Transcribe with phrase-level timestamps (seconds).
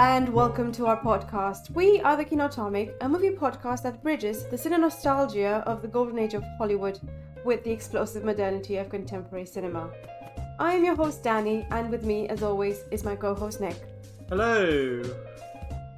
[0.00, 1.68] and welcome to our podcast.
[1.72, 6.18] We are the Kinotomic, a movie podcast that bridges the cine nostalgia of the golden
[6.18, 6.98] age of Hollywood
[7.44, 9.90] with the explosive modernity of contemporary cinema.
[10.58, 13.76] I am your host Danny, and with me, as always, is my co-host Nick.
[14.30, 15.02] Hello.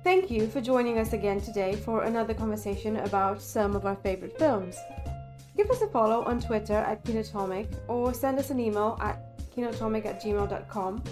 [0.03, 4.36] Thank you for joining us again today for another conversation about some of our favorite
[4.36, 4.76] films.
[5.57, 10.07] Give us a follow on Twitter at Kinotomic or send us an email at kinotomic
[10.07, 11.04] at gmail.com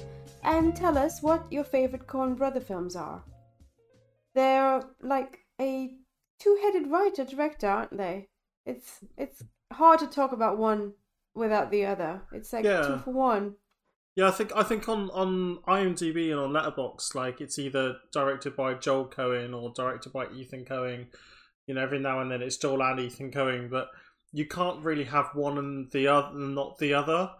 [0.42, 3.24] and tell us what your favorite Coen Brother films are.
[4.34, 5.90] They're like a
[6.38, 8.28] two-headed writer director, aren't they?
[8.64, 10.92] It's it's hard to talk about one
[11.34, 12.22] without the other.
[12.32, 12.82] It's like Yeah.
[12.82, 13.56] two for one.
[14.16, 18.56] Yeah, I think I think on on IMDb and on Letterboxd, like it's either directed
[18.56, 21.06] by Joel Coen or directed by Ethan Coen.
[21.66, 23.88] You know, every now and then it's Joel and Ethan Coen, but
[24.32, 27.30] you can't really have one and the other, and not the other.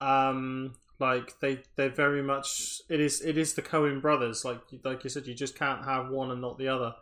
[0.00, 4.44] Um, like they they're very much it is it is the Coen brothers.
[4.44, 6.94] Like like you said, you just can't have one and not the other.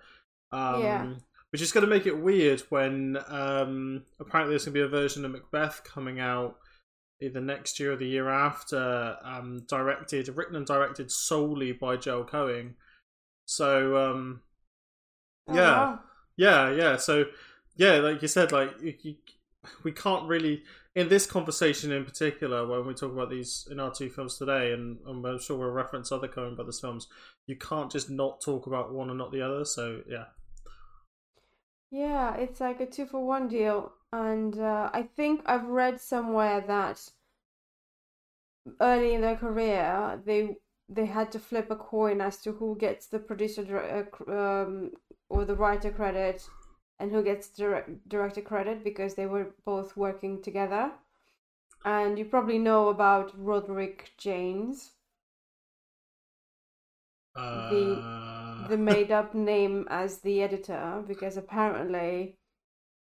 [0.53, 1.15] Um, Yeah.
[1.51, 4.89] Which is going to make it weird when um, apparently there's going to be a
[4.89, 6.57] version of Macbeth coming out
[7.23, 12.25] either next year or the year after, um, directed, written and directed solely by Joel
[12.25, 12.75] Coen.
[13.47, 14.43] So, um,
[15.49, 16.01] Oh, yeah, wow.
[16.37, 16.97] yeah, yeah.
[16.97, 17.27] So,
[17.77, 19.15] yeah, like you said, like you, you,
[19.85, 20.63] we can't really
[20.97, 24.73] in this conversation in particular when we talk about these in our two films today,
[24.73, 27.07] and, and I'm sure we'll reference other Coen Brothers films.
[27.47, 29.67] You can't just not talk about one and not the other.
[29.67, 30.25] So, yeah,
[31.91, 33.93] Yeah, it's like a two for one deal.
[34.11, 36.99] And uh, I think I've read somewhere that
[38.81, 40.57] early in their career, they
[40.89, 44.93] they had to flip a coin as to who gets the producer uh, um,
[45.29, 46.49] or the writer credit
[46.99, 50.93] and who gets direct- director credit because they were both working together.
[51.85, 54.93] And you probably know about Roderick James,
[57.37, 62.39] uh, the made up name as the editor, because apparently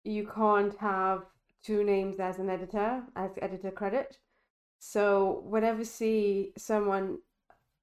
[0.04, 1.22] you can't have
[1.62, 4.18] two names as an editor, as editor credit.
[4.78, 7.18] So whenever see someone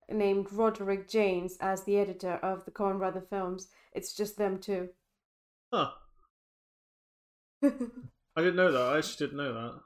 [0.09, 4.89] named Roderick James as the editor of the Coen Brother films, it's just them two.
[5.73, 5.89] Huh.
[8.35, 8.81] I didn't know that.
[8.81, 9.79] I actually didn't know that.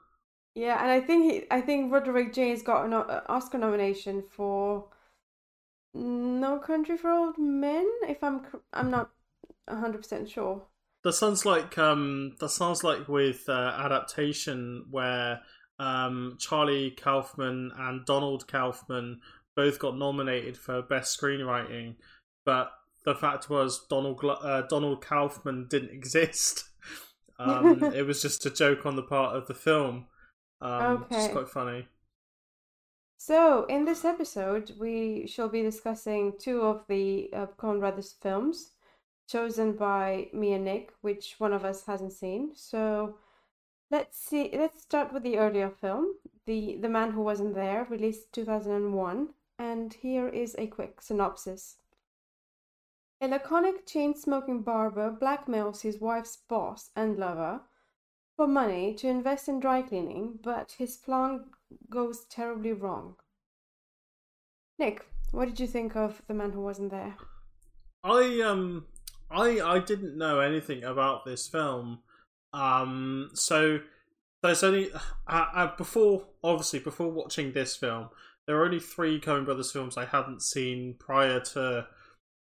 [0.54, 4.88] yeah, and I think he, I think Roderick James got an Oscar nomination for
[5.94, 7.88] No Country for Old Men.
[8.08, 9.10] If I'm I'm not
[9.68, 10.62] hundred percent sure.
[11.04, 15.40] That sounds like um that sounds like with uh, adaptation where
[15.78, 19.20] um Charlie Kaufman and Donald Kaufman
[19.54, 21.96] both got nominated for best screenwriting,
[22.44, 22.70] but
[23.08, 26.64] the fact was Donald uh, Donald Kaufman didn't exist.
[27.40, 30.06] Um, it was just a joke on the part of the film.
[30.60, 31.28] Um, Okay.
[31.30, 31.86] quite funny.
[33.16, 38.72] So, in this episode, we shall be discussing two of the uh, Coen Brothers films
[39.28, 42.56] chosen by me and Nick, which one of us hasn't seen.
[42.56, 43.18] So,
[43.90, 44.50] let's see.
[44.52, 46.14] Let's start with the earlier film,
[46.46, 51.76] the The Man Who Wasn't There, released 2001, and here is a quick synopsis.
[53.20, 57.62] A laconic chain-smoking barber blackmails his wife's boss and lover
[58.36, 61.46] for money to invest in dry cleaning, but his plan
[61.90, 63.16] goes terribly wrong.
[64.78, 67.16] Nick, what did you think of The Man Who Wasn't There?
[68.04, 68.86] I um
[69.28, 71.98] I I didn't know anything about this film.
[72.52, 73.80] Um so
[74.42, 74.92] there's only
[75.26, 78.10] uh, uh, before obviously before watching this film
[78.46, 81.88] there were only three Coen Brothers films I hadn't seen prior to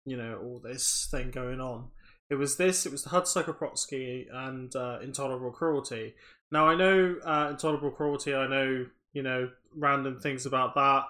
[0.07, 1.89] you know all this thing going on.
[2.29, 6.15] It was this, it was the Hudsucker Proxy and uh, Intolerable Cruelty.
[6.51, 11.03] Now I know uh, Intolerable Cruelty, I know you know random things about that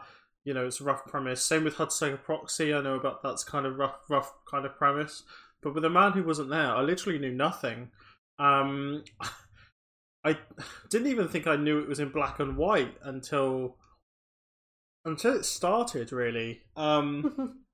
[0.47, 1.45] you know it's a rough premise.
[1.45, 2.73] Same with Hudsucker Proxy.
[2.73, 5.23] I know about that's kind of rough, rough kind of premise.
[5.61, 7.89] But with a man who wasn't there, I literally knew nothing.
[8.39, 9.03] Um,
[10.23, 10.37] I
[10.89, 13.75] didn't even think I knew it was in black and white until
[15.03, 16.13] until it started.
[16.13, 16.61] Really.
[16.77, 17.59] Um,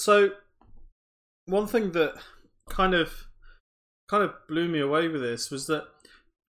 [0.00, 0.30] so
[1.46, 2.14] one thing that
[2.68, 3.26] kind of
[4.08, 5.84] kind of blew me away with this was that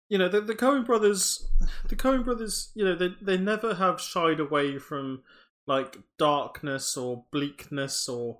[0.09, 1.47] you know the, the Coen brothers
[1.87, 5.23] the Coen brothers you know they they never have shied away from
[5.67, 8.37] like darkness or bleakness or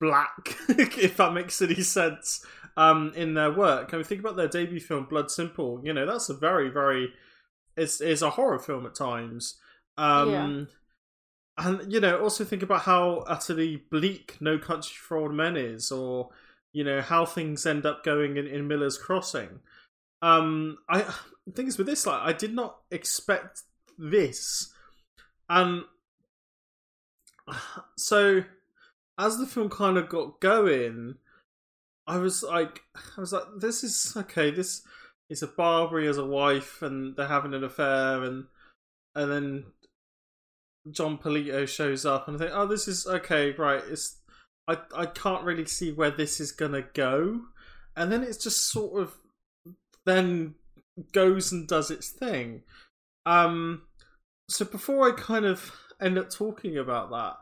[0.00, 2.44] black if that makes any sense
[2.76, 3.92] um in their work.
[3.92, 5.80] I mean think about their debut film Blood Simple.
[5.84, 7.12] You know that's a very very
[7.76, 9.58] it's it's a horror film at times.
[9.98, 10.64] Um Yeah.
[11.60, 15.92] And you know also think about how utterly bleak No Country for Old Men is
[15.92, 16.30] or
[16.72, 19.60] you know how things end up going in, in Miller's Crossing
[20.22, 20.98] um i
[21.46, 23.62] the thing is with this like i did not expect
[23.96, 24.74] this
[25.48, 25.84] and
[27.96, 28.44] so
[29.20, 31.16] as the film kind of got going,
[32.06, 32.80] I was like,
[33.16, 34.50] I was like, this is okay.
[34.50, 34.82] This
[35.28, 38.46] is a Barbary as a wife, and they're having an affair, and
[39.14, 39.64] and then
[40.90, 43.82] Jon Polito shows up, and I think, oh, this is okay, right?
[43.88, 44.18] It's
[44.68, 47.42] I I can't really see where this is gonna go,
[47.96, 49.14] and then it's just sort of
[50.04, 50.54] then
[51.12, 52.62] goes and does its thing.
[53.26, 53.82] Um,
[54.48, 57.36] so before I kind of end up talking about that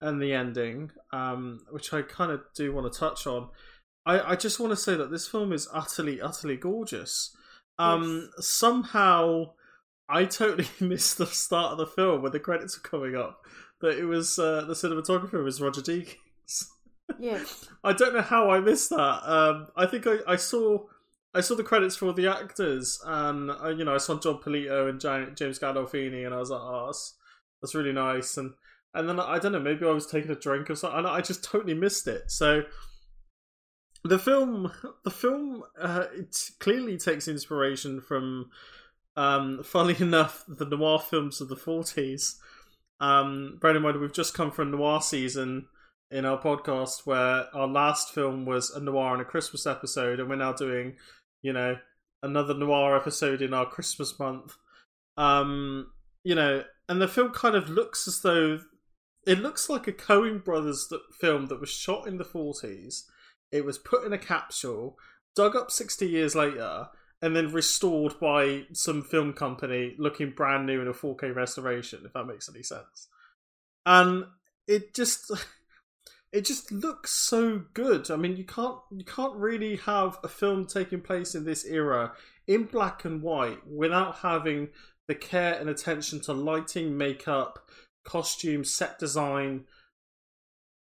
[0.00, 3.48] and the ending, um, which I kind of do want to touch on,
[4.04, 7.34] I, I just want to say that this film is utterly, utterly gorgeous.
[7.78, 8.46] Um, yes.
[8.46, 9.52] Somehow,
[10.12, 13.44] I totally missed the start of the film when the credits were coming up.
[13.80, 16.16] That it was uh, the cinematographer was Roger Deakins.
[17.18, 17.68] Yes.
[17.84, 18.96] I don't know how I missed that.
[19.28, 20.86] Um, I think I, I saw
[21.34, 24.88] I saw the credits for the actors, and uh, you know I saw Jon Polito
[24.88, 25.00] and
[25.36, 27.16] James Gandolfini, and I was like, oh, that's,
[27.60, 28.38] that's really nice.
[28.38, 28.54] And
[28.94, 31.20] and then I don't know, maybe I was taking a drink or something, and I
[31.20, 32.30] just totally missed it.
[32.30, 32.62] So
[34.04, 34.72] the film,
[35.04, 38.50] the film, uh, it clearly takes inspiration from,
[39.16, 42.40] um, funnily enough, the noir films of the forties.
[43.00, 45.66] Um, bear in mind, we've just come from noir season
[46.10, 50.28] in our podcast, where our last film was a noir and a Christmas episode, and
[50.28, 50.96] we're now doing
[51.42, 51.76] you know,
[52.22, 54.56] another noir episode in our Christmas month.
[55.16, 55.90] Um,
[56.24, 58.60] you know, and the film kind of looks as though
[59.26, 63.02] it looks like a Coen Brothers film that was shot in the 40s.
[63.50, 64.96] It was put in a capsule,
[65.36, 66.88] dug up 60 years later,
[67.22, 72.12] and then restored by some film company looking brand new in a 4K restoration, if
[72.12, 73.08] that makes any sense.
[73.86, 74.24] And
[74.66, 75.30] it just
[76.32, 78.10] it just looks so good.
[78.10, 82.12] I mean, you can't you can't really have a film taking place in this era
[82.48, 84.70] in black and white without having
[85.06, 87.68] the care and attention to lighting, makeup,
[88.04, 89.64] costume, set design.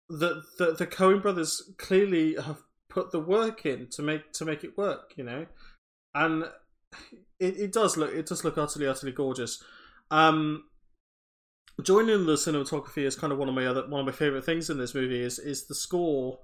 [0.08, 4.64] that the the Coen brothers clearly have put the work in to make to make
[4.64, 5.48] it work, you know,
[6.18, 6.44] and
[7.40, 9.64] it, it does look it does look utterly utterly gorgeous.
[10.10, 10.64] Um,
[11.84, 14.70] joining the cinematography is kind of one of my other one of my favorite things
[14.70, 16.40] in this movie is is the score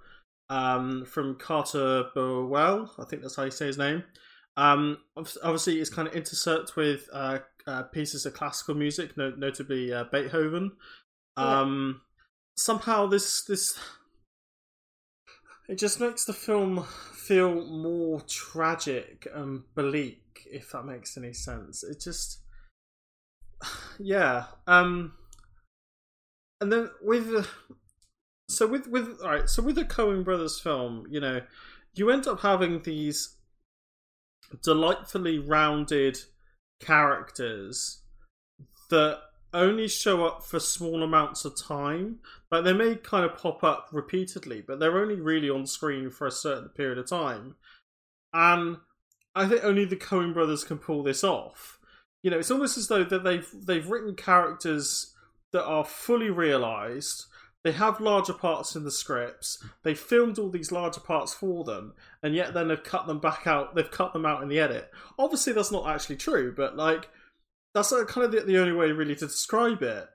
[0.50, 2.94] um, from Carter Burwell.
[3.00, 4.04] I think that's how you say his name.
[4.56, 9.92] Um, obviously, it's kind of intersert with uh, uh, pieces of classical music, no- notably
[9.92, 10.74] uh, Beethoven.
[11.38, 12.20] Um, yeah.
[12.56, 13.80] Somehow, this this
[15.68, 21.83] it just makes the film feel more tragic and bleak, if that makes any sense.
[21.83, 22.39] It just,
[24.00, 24.45] yeah.
[24.68, 25.13] Um,
[26.60, 27.48] and then with
[28.50, 31.42] so with with all right, so with the Coen Brothers film, you know,
[31.94, 33.38] you end up having these
[34.63, 36.19] delightfully rounded
[36.80, 38.01] characters
[38.89, 39.19] that
[39.53, 42.19] only show up for small amounts of time.
[42.51, 46.27] Like they may kind of pop up repeatedly, but they're only really on screen for
[46.27, 47.55] a certain period of time.
[48.33, 48.77] And
[49.35, 51.79] I think only the Coen brothers can pull this off.
[52.21, 55.13] You know, it's almost as though that they've they've written characters
[55.51, 57.25] that are fully realised.
[57.63, 59.63] They have larger parts in the scripts.
[59.83, 63.47] They filmed all these larger parts for them, and yet then they've cut them back
[63.47, 63.73] out.
[63.73, 64.91] They've cut them out in the edit.
[65.17, 67.10] Obviously, that's not actually true, but like
[67.74, 70.08] that's kind of the, the only way really to describe it.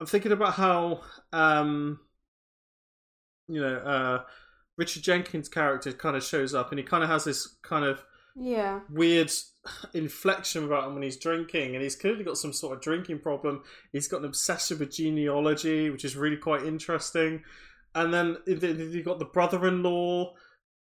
[0.00, 1.02] I'm thinking about how,
[1.32, 2.00] um,
[3.48, 4.22] you know, uh,
[4.76, 8.02] Richard Jenkins' character kind of shows up, and he kind of has this kind of
[8.36, 9.30] yeah weird
[9.94, 13.62] inflection about him when he's drinking, and he's clearly got some sort of drinking problem.
[13.92, 17.42] He's got an obsession with genealogy, which is really quite interesting.
[17.94, 20.32] And then you've got the brother-in-law,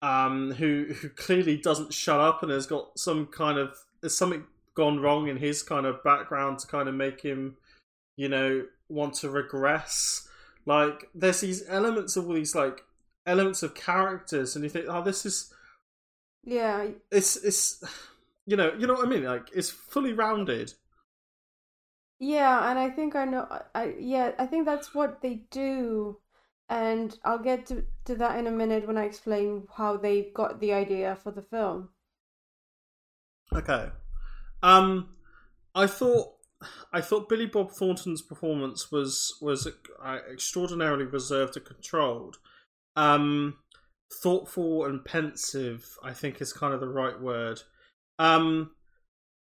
[0.03, 4.45] um, who who clearly doesn't shut up, and has got some kind of there's something
[4.81, 7.59] gone wrong in his kind of background to kind of make him,
[8.17, 10.27] you know, want to regress.
[10.65, 12.83] Like there's these elements of all these like
[13.27, 15.53] elements of characters, and you think, oh, this is
[16.45, 17.85] yeah, it's it's
[18.47, 19.25] you know you know what I mean.
[19.25, 20.73] Like it's fully rounded.
[22.19, 23.47] Yeah, and I think I know.
[23.75, 26.19] I yeah, I think that's what they do,
[26.71, 30.59] and I'll get to to that in a minute when I explain how they got
[30.59, 31.91] the idea for the film.
[33.53, 33.91] Okay,
[34.63, 35.09] um,
[35.75, 36.35] I thought
[36.93, 42.37] I thought Billy Bob Thornton's performance was was uh, extraordinarily reserved and controlled.
[42.97, 43.59] Um,
[44.23, 47.63] thoughtful and pensive, I think is kind of the right word.
[48.19, 48.73] Um,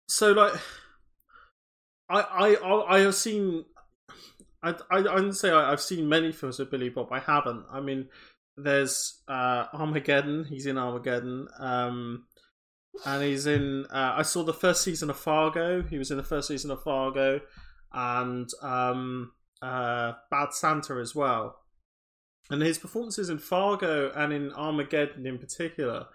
[0.08, 0.54] so like,
[2.08, 3.64] I I I have seen.
[4.62, 7.12] I I, I didn't say I, have seen many films of Billy Bob.
[7.12, 7.64] I haven't.
[7.70, 8.08] I mean,
[8.56, 10.44] there's uh, Armageddon.
[10.44, 11.48] He's in Armageddon.
[11.58, 12.24] Um,
[13.04, 13.86] and he's in.
[13.86, 15.82] Uh, I saw the first season of Fargo.
[15.82, 17.40] He was in the first season of Fargo,
[17.92, 19.32] and um,
[19.62, 21.56] uh, Bad Santa as well.
[22.50, 26.06] and his performances in Fargo and in Armageddon in particular,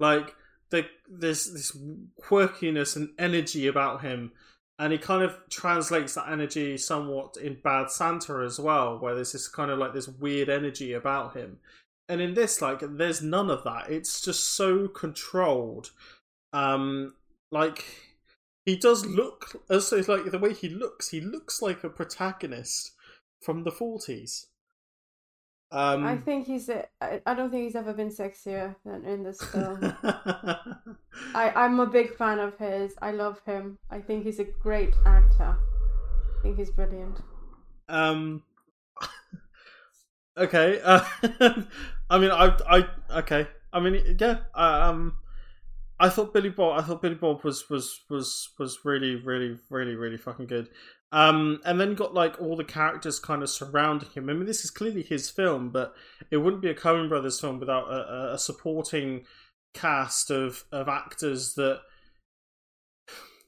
[0.00, 0.34] like
[0.70, 1.76] the, there's this
[2.20, 4.32] quirkiness and energy about him,
[4.78, 9.32] and he kind of translates that energy somewhat in Bad Santa as well, where there's
[9.32, 11.58] this kind of like this weird energy about him.
[12.08, 13.88] And in this, like, there's none of that.
[13.88, 15.90] It's just so controlled.
[16.54, 17.14] Um,
[17.50, 17.84] like
[18.64, 21.08] he does look as like the way he looks.
[21.08, 22.92] He looks like a protagonist
[23.42, 24.46] from the forties.
[25.72, 26.70] Um, I think he's.
[26.70, 29.80] I don't think he's ever been sexier than in this film.
[31.34, 32.94] I I'm a big fan of his.
[33.02, 33.78] I love him.
[33.90, 35.58] I think he's a great actor.
[35.58, 37.20] I think he's brilliant.
[37.88, 38.44] Um.
[40.38, 40.80] okay.
[40.84, 41.04] Uh,
[42.08, 43.48] I mean, I I okay.
[43.72, 44.38] I mean, yeah.
[44.54, 45.16] Um.
[45.98, 46.78] I thought Billy Bob.
[46.78, 50.68] I thought Billy Bob was was was was really really really really fucking good.
[51.12, 54.28] Um, and then got like all the characters kind of surrounding him.
[54.28, 55.94] I mean, this is clearly his film, but
[56.32, 59.24] it wouldn't be a Coen Brothers film without a, a supporting
[59.74, 61.82] cast of of actors that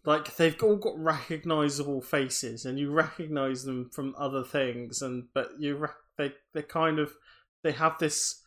[0.05, 5.51] like they've all got recognizable faces and you recognize them from other things and but
[5.59, 5.87] you
[6.19, 7.13] they they kind of
[7.63, 8.43] they have this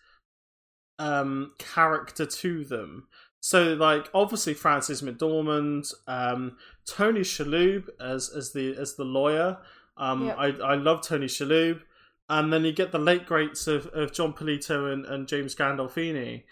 [1.00, 3.08] um character to them
[3.41, 9.58] so like obviously Frances McDormand, um, Tony Shalhoub as as the as the lawyer.
[9.98, 10.38] Um, yep.
[10.38, 11.81] I I love Tony Shalhoub,
[12.29, 16.43] and then you get the late greats of, of Jon Polito and, and James Gandolfini.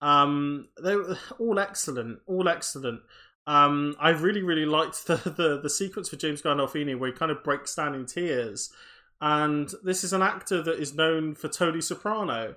[0.00, 3.00] Um, they were all excellent, all excellent.
[3.46, 7.30] Um, I really really liked the, the the sequence for James Gandolfini where he kind
[7.30, 8.72] of breaks down in tears,
[9.20, 12.56] and this is an actor that is known for Tony Soprano,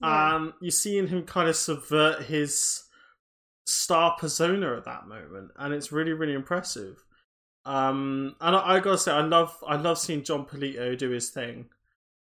[0.00, 0.36] yeah.
[0.36, 2.87] and you see in him kind of subvert his
[3.68, 7.04] star persona at that moment, and it's really really impressive.
[7.64, 11.30] Um, and I, I, gotta say, I love I love seeing Jon Polito do his
[11.30, 11.66] thing.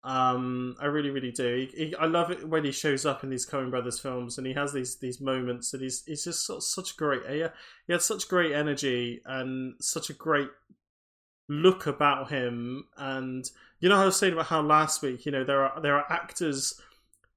[0.04, 1.68] Um, I really really do.
[1.74, 4.46] He, he, I love it when he shows up in these Coen Brothers films, and
[4.46, 7.22] he has these these moments, and he's he's just sort such great.
[7.30, 7.46] He,
[7.88, 10.50] he had such great energy and such a great
[11.48, 12.86] look about him.
[12.98, 15.96] And you know, I was saying about how last week, you know, there are there
[15.96, 16.80] are actors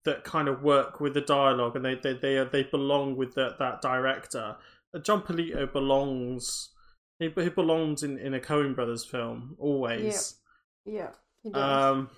[0.05, 3.55] that kind of work with the dialogue and they they they, they belong with the,
[3.59, 4.57] that director.
[5.03, 6.71] Jon Polito belongs.
[7.19, 10.37] He, he belongs in, in a Coen Brothers film always.
[10.85, 11.11] Yeah.
[11.45, 11.89] Yeah.
[11.89, 12.11] Um.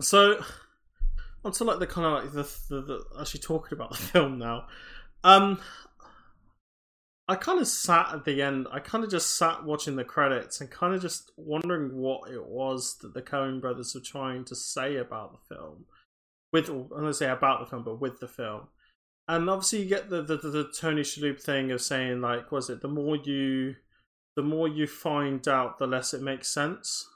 [0.00, 0.42] So,
[1.44, 4.66] onto like the kind of like the, the, the actually talking about the film now.
[5.24, 5.60] Um.
[7.28, 8.66] I kind of sat at the end.
[8.72, 12.44] I kind of just sat watching the credits and kind of just wondering what it
[12.44, 15.84] was that the Coen brothers were trying to say about the film
[16.52, 18.68] with I'm gonna say about the film, but with the film.
[19.28, 22.70] And obviously, you get the the, the, the Tony Shalhoub thing of saying like, was
[22.70, 23.76] it the more you,
[24.36, 27.06] the more you find out, the less it makes sense.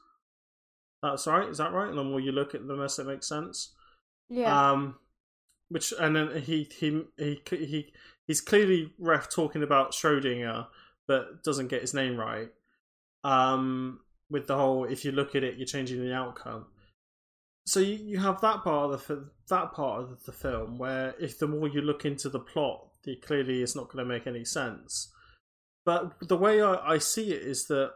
[1.03, 1.49] That's right.
[1.49, 1.89] Is that right?
[1.89, 3.73] And the more you look at, the less it makes sense.
[4.29, 4.71] Yeah.
[4.71, 4.97] Um,
[5.69, 7.93] which and then he he he he
[8.27, 10.67] he's clearly ref talking about Schrodinger,
[11.07, 12.51] but doesn't get his name right.
[13.25, 14.01] Um,
[14.31, 16.67] with the whole, if you look at it, you're changing the outcome
[17.67, 21.39] so you, you have that part of the that part of the film where if
[21.39, 24.45] the more you look into the plot, it clearly is not going to make any
[24.45, 25.13] sense.
[25.85, 27.93] But the way I, I see it is that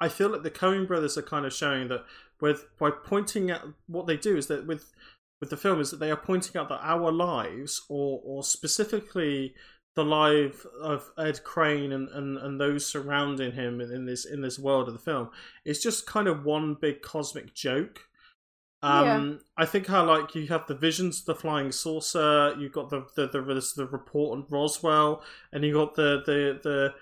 [0.00, 2.04] I feel like the Coen brothers are kind of showing that
[2.40, 4.92] with by pointing at what they do is that with
[5.40, 9.54] with the film is that they are pointing out that our lives or or specifically
[9.96, 14.42] the life of Ed Crane and, and, and those surrounding him in, in this in
[14.42, 15.30] this world of the film
[15.64, 18.02] is just kind of one big cosmic joke.
[18.82, 19.34] Um, yeah.
[19.56, 23.06] I think how like you have the visions of the flying saucer, you've got the
[23.16, 26.94] the the, the, the report on Roswell, and you got the the the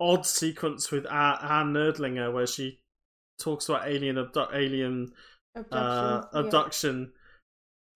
[0.00, 2.80] odd sequence with Anne Nirdlinger where she
[3.38, 5.12] talks about alien abdu- alien
[5.54, 7.12] abduction, uh, abduction.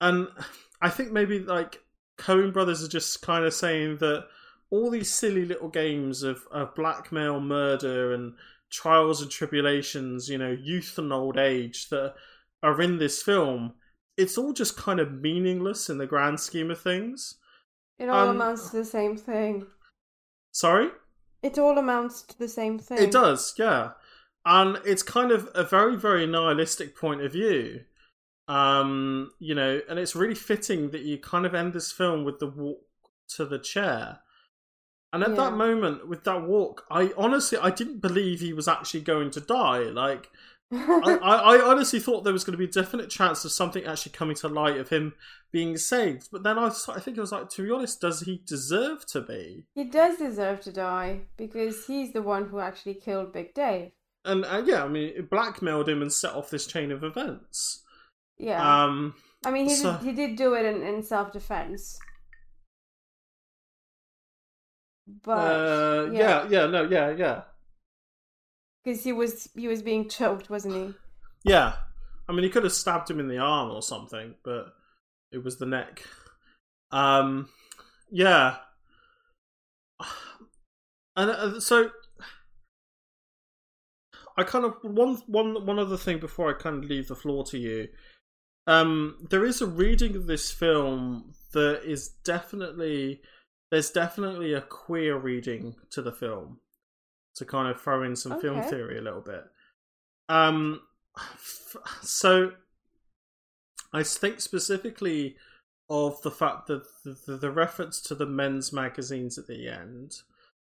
[0.02, 0.08] Yeah.
[0.08, 0.28] and
[0.82, 1.80] I think maybe like
[2.18, 4.26] Coen Brothers are just kind of saying that
[4.72, 8.32] all these silly little games of, of blackmail, murder, and
[8.70, 12.14] trials and tribulations, you know, youth and old age that
[12.62, 13.74] are in this film,
[14.16, 17.34] it's all just kind of meaningless in the grand scheme of things.
[17.98, 19.66] It all um, amounts to the same thing.
[20.52, 20.88] Sorry?
[21.42, 22.96] It all amounts to the same thing.
[22.96, 23.90] It does, yeah.
[24.46, 27.82] And it's kind of a very, very nihilistic point of view.
[28.48, 32.38] Um, you know, and it's really fitting that you kind of end this film with
[32.38, 32.80] the walk
[33.36, 34.20] to the chair
[35.12, 35.36] and at yeah.
[35.36, 39.40] that moment with that walk, I honestly I didn't believe he was actually going to
[39.40, 39.84] die.
[39.84, 40.28] Like
[40.72, 44.12] I, I, honestly thought there was going to be a definite chance of something actually
[44.12, 45.14] coming to light of him
[45.52, 46.28] being saved.
[46.32, 49.20] But then I, I think it was like, to be honest, does he deserve to
[49.20, 49.64] be?
[49.74, 53.90] He does deserve to die because he's the one who actually killed Big Dave.
[54.24, 57.82] And uh, yeah, I mean, it blackmailed him and set off this chain of events.
[58.38, 58.84] Yeah.
[58.84, 59.14] Um,
[59.44, 61.98] I mean, he so- did, he did do it in, in self defense.
[65.06, 66.18] But uh, yeah.
[66.18, 67.42] yeah, yeah, no, yeah, yeah,
[68.84, 70.94] because he was he was being choked, wasn't he?
[71.50, 71.74] yeah.
[72.28, 74.72] I mean, he could have stabbed him in the arm or something, but
[75.32, 76.02] it was the neck.
[76.90, 77.48] Um,
[78.10, 78.56] yeah.
[81.14, 81.90] And uh, so,
[84.38, 87.44] I kind of one one one other thing before I kind of leave the floor
[87.44, 87.88] to you.
[88.66, 93.20] Um, there is a reading of this film that is definitely
[93.72, 96.58] there's definitely a queer reading to the film
[97.34, 99.44] to kind of throw in some film theory a little bit.
[100.28, 100.82] Um,
[101.16, 102.52] f- so
[103.90, 105.36] I think specifically
[105.88, 110.16] of the fact that the, the, the reference to the men's magazines at the end,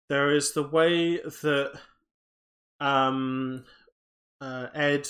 [0.08, 1.78] there is the way that
[2.80, 3.66] um,
[4.40, 5.06] uh, Ed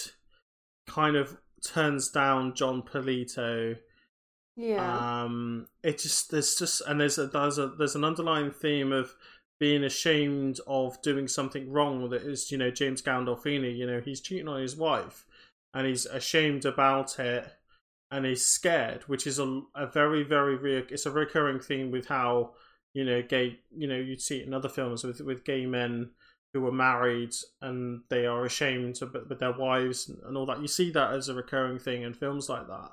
[0.89, 3.77] kind of turns down Jon Polito
[4.57, 5.23] Yeah.
[5.25, 9.15] um, it just there's just and there's a there's a there's an underlying theme of
[9.61, 14.21] being ashamed of doing something wrong that is you know James Gandolfini you know he's
[14.21, 15.27] cheating on his wife
[15.75, 17.47] and he's ashamed about it
[18.11, 22.07] and he's scared which is a, a very very re- it's a recurring theme with
[22.07, 22.55] how
[22.95, 26.11] you know gay you know you see it in other films with with gay men
[26.55, 28.99] who are married and they are ashamed
[29.29, 32.49] with their wives and all that you see that as a recurring thing in films
[32.49, 32.91] like that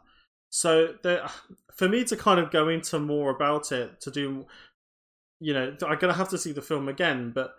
[0.55, 1.27] so there,
[1.73, 4.45] for me to kind of go into more about it, to do,
[5.39, 7.31] you know, I'm gonna have to see the film again.
[7.33, 7.55] But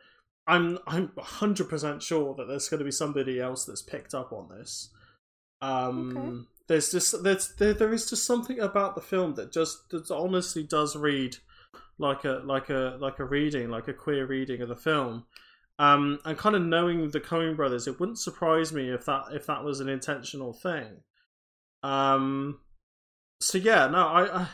[0.47, 4.49] I'm I'm 100 percent sure that there's gonna be somebody else that's picked up on
[4.49, 4.91] this.
[5.61, 6.49] Um, Okay.
[6.69, 10.63] There's just there's there, there is just something about the film that just that honestly
[10.63, 11.39] does read
[11.99, 15.25] like a like a like a reading, like a queer reading of the film.
[15.81, 19.47] Um, and kind of knowing the Coen brothers, it wouldn't surprise me if that if
[19.47, 21.03] that was an intentional thing.
[21.83, 22.61] Um,
[23.45, 24.47] so yeah, no, I,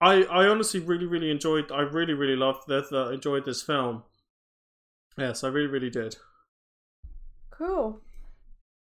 [0.00, 1.70] I, I, honestly really, really enjoyed.
[1.70, 2.90] I really, really loved that.
[2.90, 4.02] that enjoyed this film.
[5.16, 6.16] Yes, I really, really did.
[7.50, 8.00] Cool.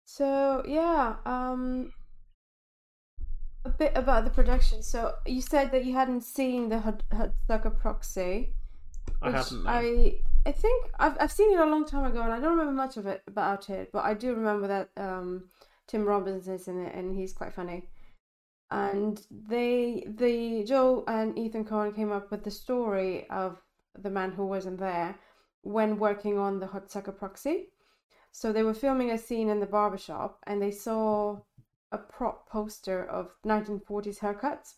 [0.04, 1.92] So yeah, um,
[3.64, 4.82] a bit about the production.
[4.82, 8.54] So you said that you hadn't seen the Hud- Hudsucker Proxy.
[9.20, 9.64] I haven't.
[9.64, 9.70] no.
[9.70, 12.72] I I think I've I've seen it a long time ago, and I don't remember
[12.72, 15.50] much of it about it, but I do remember that um,
[15.86, 17.88] Tim Robbins is in it, and he's quite funny.
[18.70, 23.62] And they the Joe and Ethan Coen came up with the story of
[23.98, 25.18] the man who wasn't there
[25.62, 27.70] when working on the Hudsucker Proxy.
[28.30, 31.40] So they were filming a scene in the barbershop, and they saw
[31.90, 34.74] a prop poster of 1940s haircuts,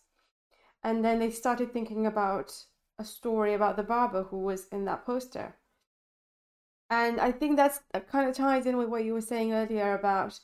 [0.83, 2.53] and then they started thinking about
[2.97, 5.55] a story about the barber who was in that poster.
[6.89, 9.93] And I think that's that kind of ties in with what you were saying earlier
[9.93, 10.39] about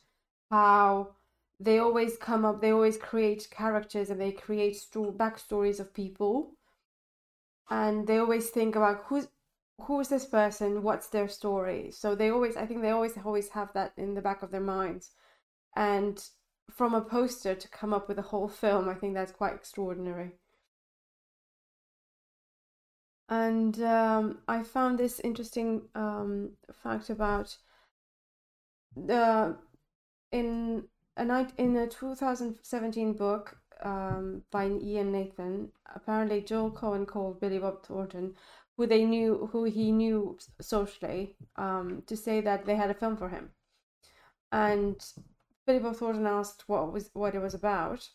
[0.49, 1.15] how
[1.60, 6.54] they always come up, they always create characters and they create sto- backstories of people.
[7.70, 9.28] And they always think about who's
[9.82, 11.91] who's this person, what's their story.
[11.91, 14.62] So they always, I think they always always have that in the back of their
[14.62, 15.12] minds.
[15.76, 16.24] And
[16.72, 20.34] from a poster to come up with a whole film, I think that's quite extraordinary.
[23.30, 27.58] And um, I found this interesting um, fact about
[28.96, 29.58] the
[30.32, 30.86] in
[31.17, 35.71] a in a 2017 book um, by Ian Nathan.
[35.93, 38.36] Apparently, Joel Coen called Billy Bob Thornton,
[38.75, 43.17] who they knew, who he knew socially, um, to say that they had a film
[43.17, 43.51] for him.
[44.51, 44.95] And
[45.65, 48.10] Billy Bob Thornton asked what was what it was about,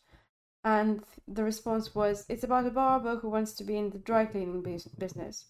[0.65, 4.27] and the response was, "It's about a barber who wants to be in the dry
[4.27, 4.63] cleaning
[4.99, 5.47] business."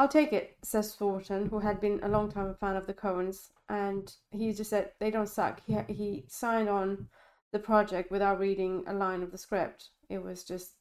[0.00, 3.50] I'll take it, says Thornton, who had been a long time fan of the Coens,
[3.68, 5.60] and he just said they don't suck.
[5.66, 7.08] He he signed on
[7.52, 9.90] the project without reading a line of the script.
[10.08, 10.76] It was just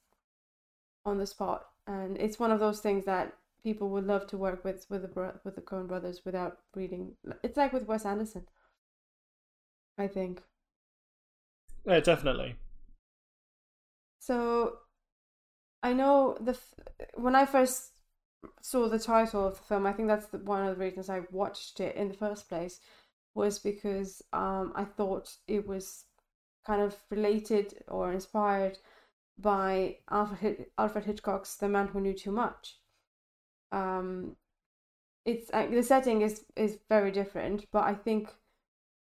[1.06, 4.64] on the spot, and it's one of those things that people would love to work
[4.64, 7.18] with with the with the Coen brothers without reading.
[7.44, 8.46] It's like with Wes Anderson,
[9.98, 10.42] I think.
[11.86, 12.56] Yeah, definitely.
[14.20, 14.78] So,
[15.84, 16.58] I know the
[17.16, 17.99] when I first
[18.62, 21.22] saw the title of the film, I think that's the, one of the reasons I
[21.32, 22.80] watched it in the first place,
[23.36, 26.06] was because um, I thought it was
[26.66, 28.78] kind of related or inspired
[29.38, 32.78] by Alfred Alfred Hitchcock's The Man Who Knew Too Much.
[33.72, 34.36] Um,
[35.26, 38.30] it's uh, the setting is is very different, but I think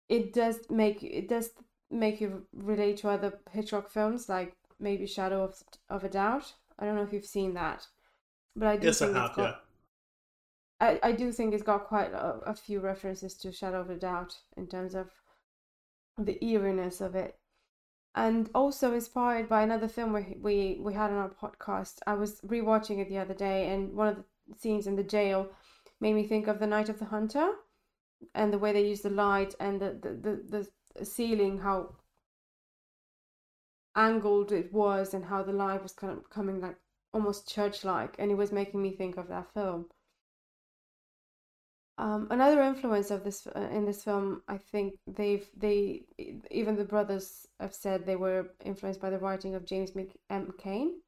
[0.09, 1.51] it does make it does
[1.89, 6.53] make you relate to other Hitchcock films like maybe Shadow of of a Doubt.
[6.79, 7.87] I don't know if you've seen that,
[8.55, 9.31] but I do Yes, I think have.
[9.31, 9.63] it's got,
[10.81, 13.95] I, I do think it's got quite a, a few references to Shadow of a
[13.95, 15.09] Doubt in terms of
[16.17, 17.37] the eeriness of it.
[18.15, 21.99] and also inspired by another film we we we had on our podcast.
[22.07, 24.25] I was rewatching it the other day, and one of the
[24.59, 25.49] scenes in the jail
[25.99, 27.53] made me think of the Night of the Hunter,
[28.35, 31.95] and the way they use the light and the the the, the ceiling, how
[33.95, 36.75] angled it was, and how the light was kind of coming like
[37.13, 39.85] almost church-like, and it was making me think of that film.
[41.97, 46.03] Um, another influence of this uh, in this film, I think they've they
[46.49, 49.91] even the brothers have said they were influenced by the writing of James
[50.29, 50.53] M.
[50.57, 51.01] Cain,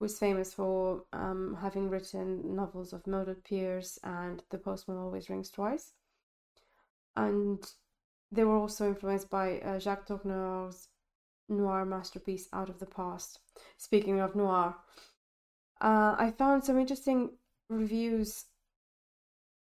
[0.00, 5.50] who's famous for um, having written novels of Mildred Pierce and The Postman Always Rings
[5.50, 5.92] Twice,
[7.14, 7.62] and
[8.32, 10.88] they were also influenced by uh, Jacques Tourneur's
[11.48, 13.40] noir masterpiece Out of the Past.
[13.76, 14.74] Speaking of noir,
[15.80, 17.30] uh, I found some interesting
[17.68, 18.46] reviews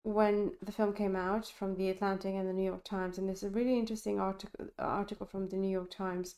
[0.04, 3.44] when the film came out from the Atlantic and the New York Times, and there's
[3.44, 6.34] a really interesting article article from the New York Times.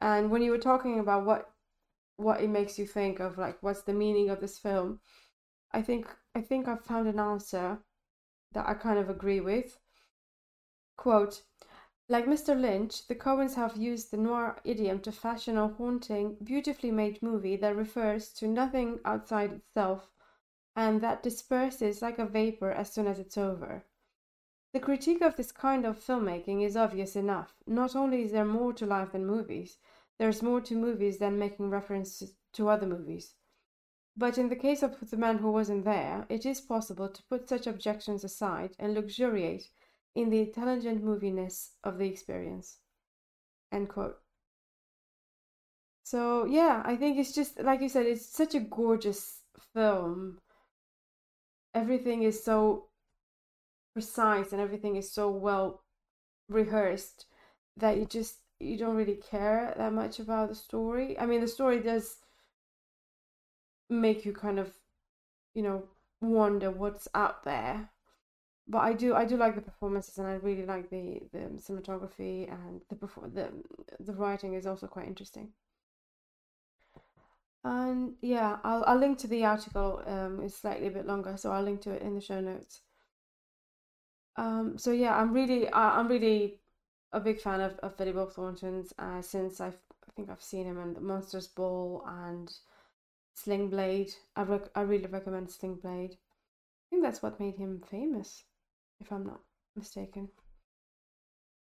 [0.00, 1.50] And when you were talking about what
[2.16, 5.00] what it makes you think of, like what's the meaning of this film,
[5.72, 7.78] I think I think I've found an answer
[8.52, 9.78] that I kind of agree with.
[10.98, 11.42] Quote.
[12.10, 12.58] Like Mr.
[12.58, 17.56] Lynch, the Coens have used the noir idiom to fashion a haunting, beautifully made movie
[17.56, 20.10] that refers to nothing outside itself
[20.74, 23.84] and that disperses like a vapor as soon as it's over.
[24.72, 27.54] The critique of this kind of filmmaking is obvious enough.
[27.66, 29.76] Not only is there more to life than movies,
[30.18, 33.34] there's more to movies than making references to other movies.
[34.16, 37.50] But in the case of The Man Who Wasn't There, it is possible to put
[37.50, 39.68] such objections aside and luxuriate
[40.20, 42.78] in the intelligent moviness of the experience.
[43.72, 44.18] End quote.
[46.04, 49.42] So, yeah, I think it's just, like you said, it's such a gorgeous
[49.74, 50.38] film
[51.74, 52.88] everything is so
[53.92, 55.82] precise and everything is so well
[56.48, 57.26] rehearsed
[57.76, 61.16] that you just you don't really care that much about the story.
[61.18, 62.16] I mean, the story does
[63.88, 64.72] make you kind of,
[65.54, 65.84] you know,
[66.20, 67.90] wonder what's out there.
[68.68, 72.52] But I do, I do like the performances, and I really like the the cinematography
[72.52, 72.96] and the
[73.28, 73.52] the
[74.00, 75.52] the writing is also quite interesting.
[77.64, 80.02] And yeah, I'll I'll link to the article.
[80.06, 82.80] Um, it's slightly a bit longer, so I'll link to it in the show notes.
[84.36, 86.60] Um, so yeah, I'm really I, I'm really
[87.12, 89.78] a big fan of, of Billy Bob Thornton's uh, since I've
[90.08, 92.50] I think I've seen him in the Monsters Ball and
[93.34, 94.14] Sling Blade.
[94.36, 96.12] I rec- I really recommend Sling Blade.
[96.14, 98.44] I think that's what made him famous,
[99.00, 99.40] if I'm not
[99.76, 100.28] mistaken.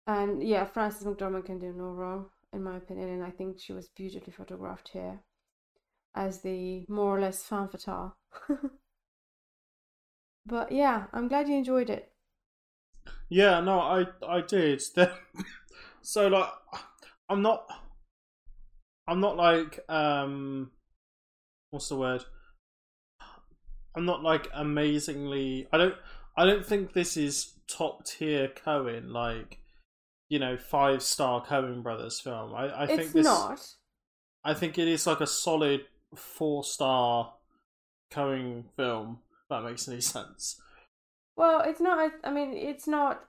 [0.05, 3.73] And yeah, Frances McDormand can do no wrong, in my opinion, and I think she
[3.73, 5.21] was beautifully photographed here
[6.15, 8.17] as the more or less femme fatale.
[10.45, 12.11] but yeah, I'm glad you enjoyed it.
[13.29, 14.81] Yeah, no, I I did.
[16.01, 16.49] so like,
[17.29, 17.65] I'm not,
[19.07, 20.71] I'm not like um,
[21.71, 22.23] what's the word?
[23.95, 25.67] I'm not like amazingly.
[25.71, 25.95] I don't.
[26.35, 29.59] I don't think this is top tier Coen, like,
[30.29, 32.53] you know, five star Coen Brothers film.
[32.55, 33.25] I I it's think this.
[33.25, 33.59] not.
[34.43, 35.81] I think it is like a solid
[36.15, 37.33] four star
[38.11, 39.19] Coen film.
[39.43, 40.59] If that makes any sense.
[41.35, 42.11] Well, it's not.
[42.23, 43.23] I mean, it's not.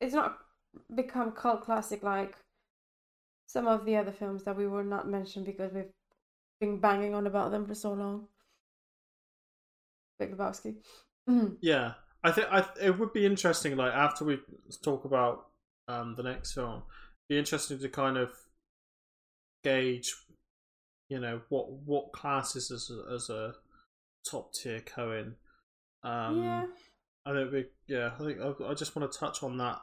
[0.00, 0.38] It's not
[0.94, 2.36] become cult classic like
[3.46, 5.92] some of the other films that we will not mention because we've
[6.60, 8.28] been banging on about them for so long.
[10.20, 10.76] Big Lebowski.
[11.60, 13.76] yeah, I think I it would be interesting.
[13.76, 14.38] Like after we
[14.82, 15.46] talk about
[15.88, 16.82] um the next film,
[17.28, 18.30] be interesting to kind of
[19.64, 20.14] gauge
[21.10, 23.54] you know what what classes as a, as a
[24.28, 25.34] top tier Coen.
[26.02, 26.66] Um, yeah.
[27.26, 29.80] I think we yeah I think I, I just want to touch on that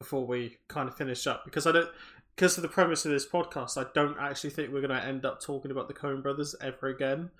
[0.00, 1.90] before we kind of finish up because I don't
[2.34, 5.24] because of the premise of this podcast I don't actually think we're going to end
[5.24, 7.30] up talking about the Coen brothers ever again.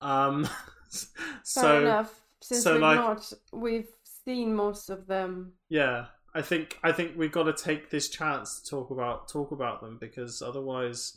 [0.00, 0.48] Um,
[1.42, 2.20] so Fair enough.
[2.42, 3.88] Since so we've like, not we've
[4.24, 5.52] seen most of them.
[5.68, 9.50] Yeah, I think I think we've got to take this chance to talk about talk
[9.50, 11.16] about them because otherwise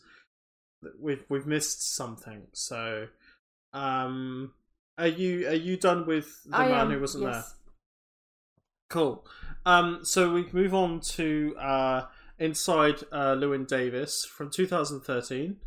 [1.00, 2.44] we've we've missed something.
[2.54, 3.08] So,
[3.74, 4.54] um,
[4.98, 7.34] are you are you done with the I man am, who wasn't yes.
[7.34, 7.54] there?
[8.90, 9.26] Cool.
[9.66, 12.06] Um, so we move on to uh,
[12.40, 15.58] Inside uh, Llewyn Davis from 2013,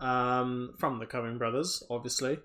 [0.00, 2.38] um, from the Coen Brothers, obviously.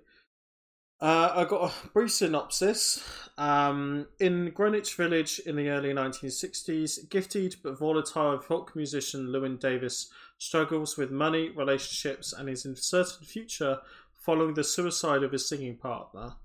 [1.04, 3.04] Uh, I got a brief synopsis.
[3.38, 10.10] Um, in Greenwich Village in the early 1960s, gifted but volatile folk musician Llewyn Davis
[10.38, 13.80] struggles with money, relationships, and his uncertain future
[14.14, 16.36] following the suicide of his singing partner.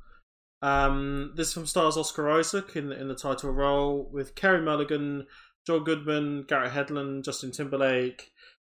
[0.61, 5.29] Um, this film stars Oscar Isaac in, in the title role, with Carey Mulligan,
[5.68, 8.33] Joel Goodman, Garrett Hedlund, Justin Timberlake,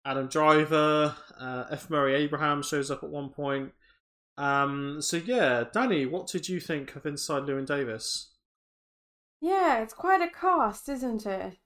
[0.04, 1.88] Adam Driver, uh, F.
[1.88, 3.72] Murray Abraham shows up at one point.
[4.38, 8.30] Um, so yeah, Danny, what did you think of Inside Llewyn Davis?
[9.40, 11.58] Yeah, it's quite a cast, isn't it?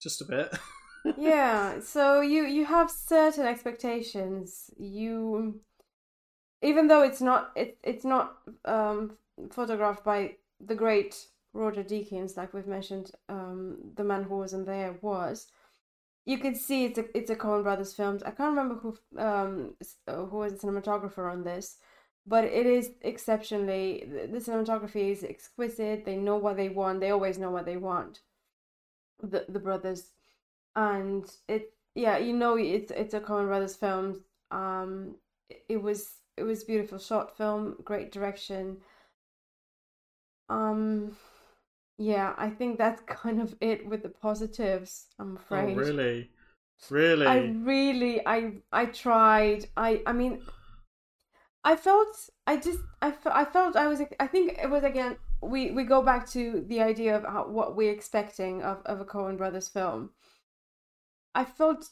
[0.00, 0.58] Just a bit.
[1.18, 4.70] yeah, so you you have certain expectations.
[4.78, 5.60] You
[6.62, 9.16] even though it's not it, it's not um
[9.50, 14.96] photographed by the great Roger Deakins, like we've mentioned, um, the man who wasn't there
[15.00, 15.46] was.
[16.24, 18.18] You can see it's a it's a Coen Brothers film.
[18.24, 19.74] I can't remember who um
[20.06, 21.78] who was the cinematographer on this,
[22.26, 26.04] but it is exceptionally the cinematography is exquisite.
[26.04, 27.00] They know what they want.
[27.00, 28.20] They always know what they want.
[29.22, 30.12] The the brothers,
[30.76, 34.24] and it yeah you know it's it's a Coen Brothers film.
[34.50, 35.16] Um,
[35.68, 38.78] it was it was beautiful short film, great direction.
[40.48, 41.16] Um,
[41.98, 45.06] yeah, I think that's kind of it with the positives.
[45.18, 45.76] I'm afraid.
[45.76, 45.86] Oh, afraid.
[45.86, 46.30] really?
[46.90, 47.26] Really?
[47.26, 49.66] I really, I, I tried.
[49.76, 50.42] I, I mean,
[51.64, 54.00] I felt, I just, I, fe- I felt I was.
[54.20, 55.16] I think it was again.
[55.40, 59.04] We we go back to the idea of how, what we're expecting of of a
[59.04, 60.10] Coen Brothers film.
[61.34, 61.90] I felt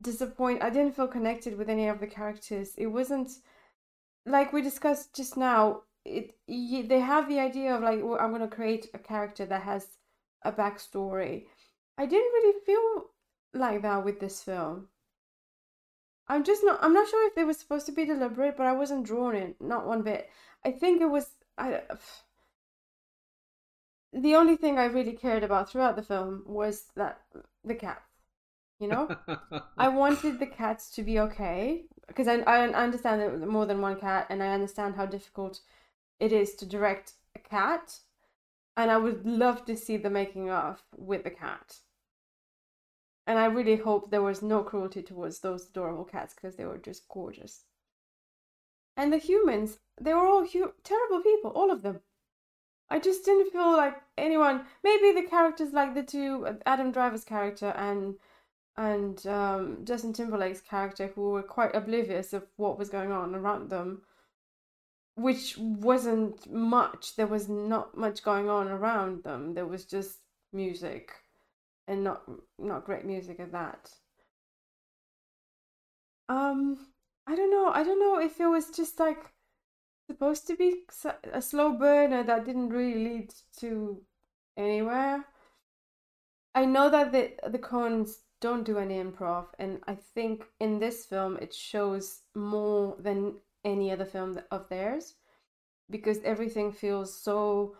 [0.00, 0.62] disappointed.
[0.62, 2.74] I didn't feel connected with any of the characters.
[2.76, 3.30] It wasn't
[4.26, 5.82] like we discussed just now.
[6.04, 9.46] It y- they have the idea of like well, I'm going to create a character
[9.46, 9.98] that has
[10.42, 11.46] a backstory.
[11.98, 13.10] I didn't really feel
[13.54, 14.88] like that with this film.
[16.28, 16.82] I'm just not.
[16.82, 19.54] I'm not sure if they were supposed to be deliberate, but I wasn't drawn in,
[19.60, 20.30] not one bit.
[20.64, 21.30] I think it was.
[21.58, 21.82] I.
[24.14, 27.22] The only thing I really cared about throughout the film was that
[27.64, 28.02] the cats.
[28.78, 29.12] You know,
[29.78, 33.98] I wanted the cats to be okay because I I understand that more than one
[34.00, 35.60] cat, and I understand how difficult
[36.20, 37.98] it is to direct a cat,
[38.76, 41.78] and I would love to see the making of with the cat.
[43.26, 46.78] And I really hope there was no cruelty towards those adorable cats because they were
[46.78, 47.64] just gorgeous.
[48.96, 52.00] And the humans, they were all hu- terrible people, all of them.
[52.90, 54.66] I just didn't feel like anyone.
[54.84, 58.16] Maybe the characters like the two Adam Driver's character and
[58.76, 63.70] and um, Justin Timberlake's character, who were quite oblivious of what was going on around
[63.70, 64.02] them,
[65.14, 67.16] which wasn't much.
[67.16, 69.54] There was not much going on around them.
[69.54, 70.18] There was just
[70.52, 71.12] music,
[71.86, 72.22] and not
[72.58, 73.90] not great music at that.
[76.28, 76.78] Um,
[77.26, 77.70] I don't know.
[77.72, 79.32] I don't know if it was just like
[80.06, 80.82] supposed to be
[81.32, 84.02] a slow burner that didn't really lead to
[84.56, 85.24] anywhere.
[86.54, 91.04] I know that the the Coens don't do any improv, and I think in this
[91.06, 95.14] film it shows more than any other film of theirs
[95.90, 97.76] because everything feels so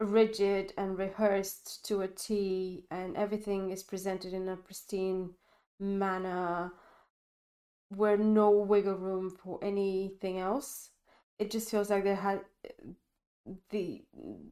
[0.00, 5.30] rigid and rehearsed to a T, and everything is presented in a pristine
[5.78, 6.72] manner
[7.90, 10.90] where no wiggle room for anything else.
[11.38, 12.40] It just feels like there had
[13.70, 14.02] the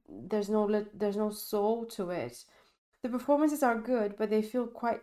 [0.09, 2.45] there's no there's no soul to it.
[3.03, 5.03] The performances are good, but they feel quite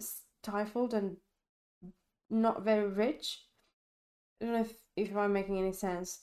[0.00, 1.16] stifled and
[2.30, 3.44] not very rich.
[4.40, 6.20] I don't know if, if I'm making any sense.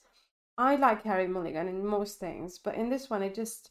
[0.58, 3.70] I like Carey Mulligan in most things, but in this one, it just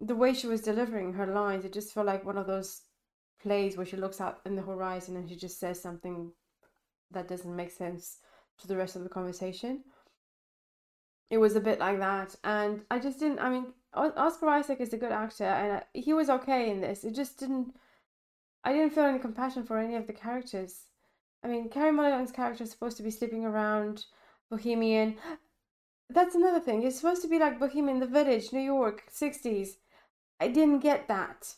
[0.00, 2.82] the way she was delivering her lines, it just felt like one of those
[3.40, 6.32] plays where she looks out in the horizon and she just says something
[7.10, 8.18] that doesn't make sense
[8.58, 9.84] to the rest of the conversation.
[11.30, 13.40] It was a bit like that, and I just didn't.
[13.40, 17.02] I mean, Oscar Isaac is a good actor, and he was okay in this.
[17.02, 17.74] It just didn't.
[18.62, 20.82] I didn't feel any compassion for any of the characters.
[21.46, 24.06] I mean, Carey Mulligan's character is supposed to be sleeping around,
[24.50, 25.16] bohemian.
[26.10, 26.82] That's another thing.
[26.82, 29.76] It's supposed to be like Bohemian, the Village, New York, sixties.
[30.40, 31.54] I didn't get that.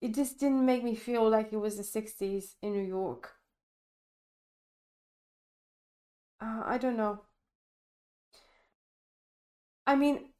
[0.00, 3.34] It just didn't make me feel like it was the sixties in New York.
[6.40, 7.20] Uh, I don't know.
[9.86, 10.30] I mean,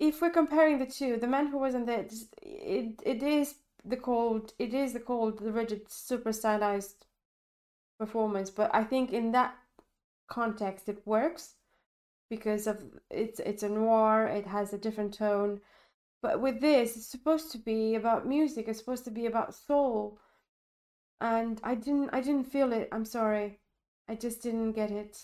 [0.00, 2.04] if we're comparing the two, the man who wasn't there,
[2.42, 7.06] it it is the cold, it is the cold, the rigid, super stylized
[7.98, 8.50] performance.
[8.50, 9.54] But I think in that
[10.28, 11.54] context, it works
[12.30, 14.26] because of it's it's a noir.
[14.26, 15.60] It has a different tone.
[16.22, 18.66] But with this, it's supposed to be about music.
[18.68, 20.18] It's supposed to be about soul,
[21.20, 22.88] and I didn't I didn't feel it.
[22.92, 23.58] I'm sorry,
[24.08, 25.18] I just didn't get it.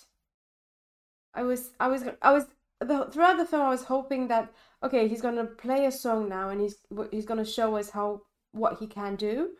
[1.34, 2.46] I was I was I was
[2.80, 4.52] the, throughout the film, I was hoping that
[4.82, 6.76] okay, he's gonna play a song now, and he's
[7.10, 9.50] he's gonna show us how what he can do,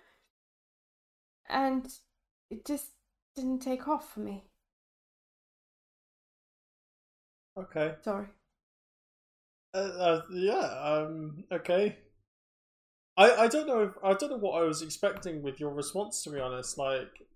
[1.48, 1.86] and
[2.50, 2.90] it just
[3.40, 4.44] didn't take off for me.
[7.56, 7.94] Okay.
[8.02, 8.26] Sorry.
[9.74, 10.80] Uh, uh, yeah.
[10.82, 11.44] Um.
[11.50, 11.96] Okay.
[13.16, 16.22] I, I don't know if I don't know what I was expecting with your response
[16.22, 17.26] to be honest like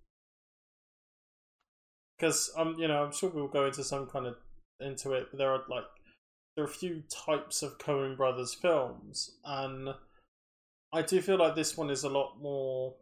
[2.16, 4.36] because um you know I'm sure we'll go into some kind of
[4.80, 5.84] into it but there are like
[6.56, 9.90] there are a few types of Coen Brothers films and
[10.92, 12.94] I do feel like this one is a lot more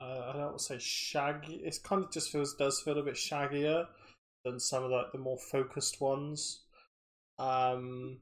[0.00, 3.02] uh, I don't want to say shaggy it kind of just feels does feel a
[3.02, 3.86] bit shaggier
[4.44, 6.60] than some of like the more focused ones
[7.38, 8.18] um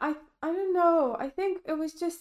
[0.00, 1.16] I I don't know.
[1.18, 2.20] I think it was just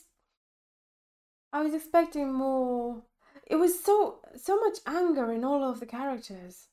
[1.54, 3.04] I was expecting more.
[3.46, 6.68] It was so so much anger in all of the characters.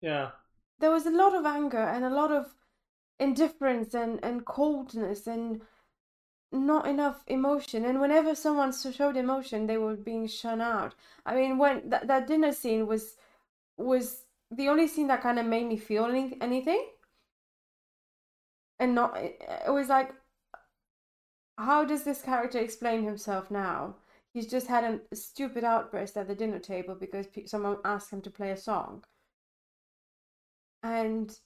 [0.00, 0.30] Yeah.
[0.78, 2.54] There was a lot of anger and a lot of
[3.18, 5.62] indifference and, and coldness and
[6.56, 7.84] not enough emotion.
[7.84, 10.94] And whenever someone showed emotion, they were being shut out.
[11.24, 13.16] I mean, when that that dinner scene was
[13.76, 16.86] was the only scene that kind of made me feel any, anything.
[18.78, 20.12] And not, it was like
[21.58, 23.96] how does this character explain himself now?
[24.32, 28.30] He's just had a stupid outburst at the dinner table because someone asked him to
[28.30, 29.04] play a song.
[30.82, 31.36] And,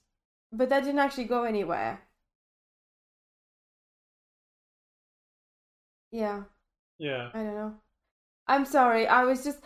[0.51, 2.01] but that didn't actually go anywhere.
[6.11, 6.43] Yeah.
[6.99, 7.31] Yeah.
[7.33, 7.75] I don't know.
[8.47, 9.07] I'm sorry.
[9.07, 9.59] I was just.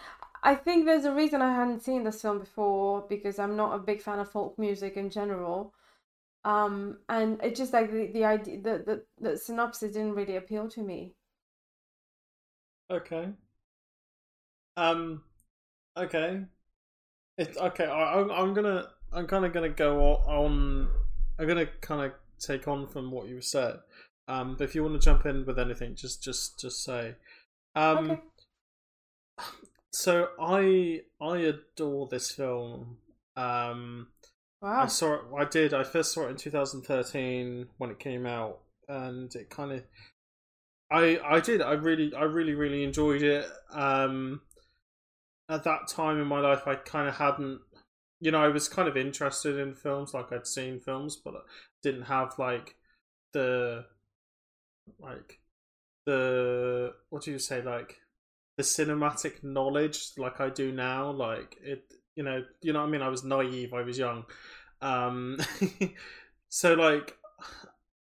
[0.44, 3.80] I think there's a reason I hadn't seen this film before because I'm not a
[3.80, 5.74] big fan of folk music in general
[6.46, 10.70] um and it just like the, the idea the, the the synopsis didn't really appeal
[10.70, 11.14] to me
[12.90, 13.34] okay
[14.78, 15.22] um
[15.98, 16.42] okay
[17.38, 20.90] It's okay I, I'm, I'm gonna i'm kind of gonna go on
[21.40, 23.80] i'm gonna kind of take on from what you said
[24.28, 27.16] um but if you want to jump in with anything just just just say
[27.76, 28.22] um okay.
[29.92, 32.98] so i i adore this film
[33.38, 34.08] um
[34.66, 34.82] Wow.
[34.82, 35.22] I saw it.
[35.38, 35.76] I did.
[35.76, 39.84] I first saw it in 2013 when it came out, and it kind of.
[40.92, 41.62] I I did.
[41.62, 43.46] I really I really really enjoyed it.
[43.72, 44.42] Um,
[45.50, 47.60] at that time in my life, I kind of hadn't.
[48.22, 51.40] You know, I was kind of interested in films, like I'd seen films, but I
[51.84, 52.76] didn't have like
[53.34, 53.86] the
[55.00, 55.40] like
[56.06, 57.98] the what do you say like
[58.58, 61.12] the cinematic knowledge like I do now.
[61.12, 63.02] Like it, you know, you know what I mean.
[63.02, 63.74] I was naive.
[63.74, 64.26] I was young.
[64.82, 65.38] Um,
[66.50, 67.18] so like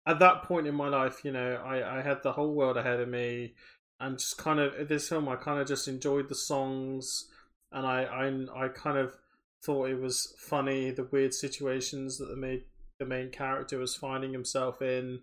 [0.06, 3.00] at that point in my life, you know, I I had the whole world ahead
[3.00, 3.54] of me,
[4.00, 7.28] and just kind of this film, I kind of just enjoyed the songs,
[7.70, 9.16] and I I I kind of
[9.64, 12.62] thought it was funny the weird situations that the main
[12.98, 15.20] the main character was finding himself in.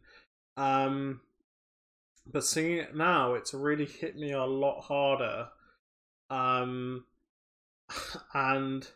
[0.55, 1.21] Um,
[2.25, 5.49] but seeing it now, it's really hit me a lot harder.
[6.29, 7.05] Um,
[8.33, 8.87] and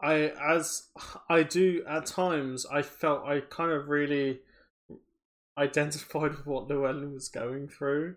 [0.00, 0.88] I as
[1.28, 4.40] I do at times, I felt I kind of really
[5.58, 8.16] identified with what Llewellyn was going through.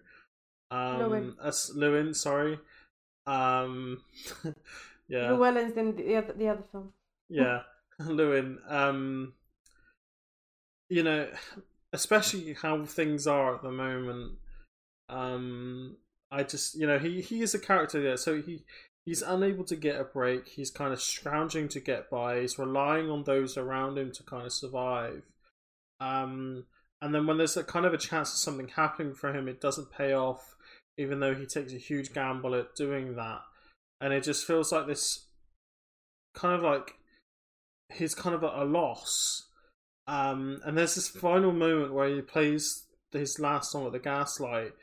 [0.72, 1.34] Um, Llewyn.
[1.44, 2.60] As Llewyn, sorry.
[3.26, 4.02] Um,
[5.08, 5.30] yeah.
[5.30, 6.94] Llewellyn's in the other the other film.
[7.30, 7.62] Yeah,
[8.00, 8.58] Llewyn.
[8.72, 9.34] Um,
[10.90, 11.28] you know,
[11.94, 14.34] especially how things are at the moment.
[15.10, 15.98] Um,
[16.32, 18.66] I just, you know, he he is a character there, so he
[19.06, 20.48] he's unable to get a break.
[20.48, 22.42] He's kind of scrounging to get by.
[22.42, 25.24] He's relying on those around him to kind of survive.
[26.00, 26.66] Um,
[27.02, 29.62] and then when there's a kind of a chance of something happening for him, it
[29.62, 30.56] doesn't pay off,
[30.98, 33.42] even though he takes a huge gamble at doing that.
[34.02, 35.28] And it just feels like this
[36.34, 36.96] kind of like
[37.94, 39.50] he's kind of a loss.
[40.08, 44.74] Um, and there's this final moment where he plays his last song at the gaslight,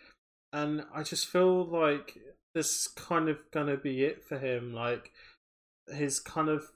[0.53, 2.19] and I just feel like
[2.55, 4.73] this kind of gonna be it for him.
[4.73, 5.13] Like
[5.89, 6.71] his kind of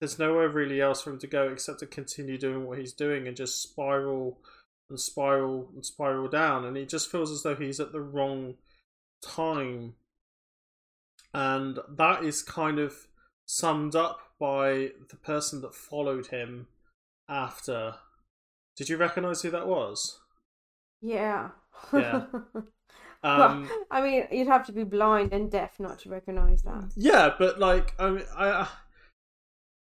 [0.00, 3.26] there's nowhere really else for him to go except to continue doing what he's doing
[3.26, 4.38] and just spiral
[4.90, 6.64] and spiral and spiral down.
[6.64, 8.54] And he just feels as though he's at the wrong
[9.22, 9.94] time.
[11.32, 12.94] And that is kind of
[13.46, 16.66] summed up by the person that followed him
[17.28, 17.94] after.
[18.76, 20.20] Did you recognize who that was?
[21.00, 21.50] Yeah.
[21.92, 22.26] yeah.
[23.22, 26.92] Um, well, I mean, you'd have to be blind and deaf not to recognize that.
[26.94, 28.68] Yeah, but like, I mean, I,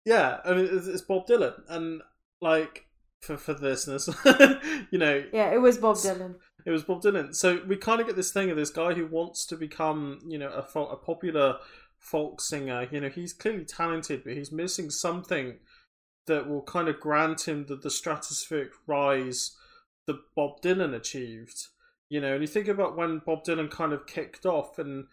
[0.03, 2.01] yeah, I mean, it's, it's Bob Dylan, and
[2.41, 2.87] like
[3.21, 4.09] for for the listeners,
[4.91, 6.35] you know, yeah, it was Bob Dylan.
[6.65, 7.35] It was Bob Dylan.
[7.35, 10.39] So we kind of get this thing of this guy who wants to become, you
[10.39, 11.57] know, a a popular
[11.99, 12.87] folk singer.
[12.89, 15.57] You know, he's clearly talented, but he's missing something
[16.27, 19.51] that will kind of grant him the, the stratospheric rise
[20.07, 21.67] that Bob Dylan achieved.
[22.09, 25.05] You know, and you think about when Bob Dylan kind of kicked off and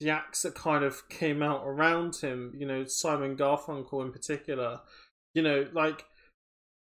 [0.00, 4.80] the acts that kind of came out around him, you know, Simon Garfunkel in particular,
[5.34, 6.04] you know, like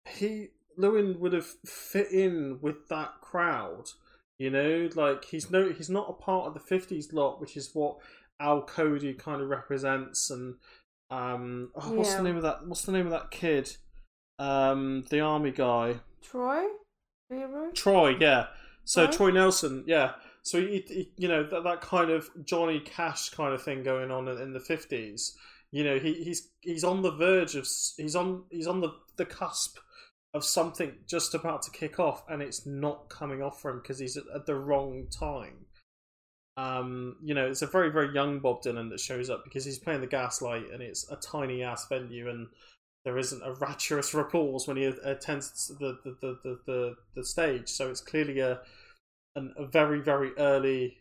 [0.09, 3.87] he Llewyn would have fit in with that crowd.
[4.39, 7.71] You know, like he's no, he's not a part of the '50s lot, which is
[7.73, 7.97] what
[8.39, 10.31] Al Cody kind of represents.
[10.31, 10.57] And
[11.11, 12.17] um, oh, what's Yeah.
[12.19, 12.67] the name of that?
[12.67, 13.77] What's the name of that kid?
[14.39, 16.65] Um, the army guy, Troy?
[17.31, 17.71] Leroy?
[17.73, 18.17] Troy.
[18.21, 18.49] Yeah.
[18.85, 19.17] So Troy?
[19.17, 19.85] Troy Nelson.
[19.87, 20.13] Yeah.
[20.43, 24.11] So he, he, you know that that kind of Johnny Cash kind of thing going
[24.11, 25.33] on in, in the '50s.
[25.73, 29.25] You know, he, he's he's on the verge of he's on he's on the the
[29.27, 29.79] cusp
[30.35, 33.99] of something just about to kick off, and it's not coming off for him because
[33.99, 35.66] he's at, at the wrong time.
[36.57, 39.79] Um, you know, it's a very very young Bob Dylan that shows up because he's
[39.79, 42.49] playing the Gaslight, and it's a tiny ass venue, and
[43.05, 47.69] there isn't a rapturous applause when he attends the the, the, the, the, the stage.
[47.69, 48.61] So it's clearly a
[49.35, 50.99] an, a very very early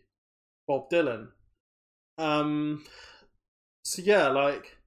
[0.68, 1.30] Bob Dylan.
[2.18, 2.84] Um,
[3.84, 4.78] so yeah, like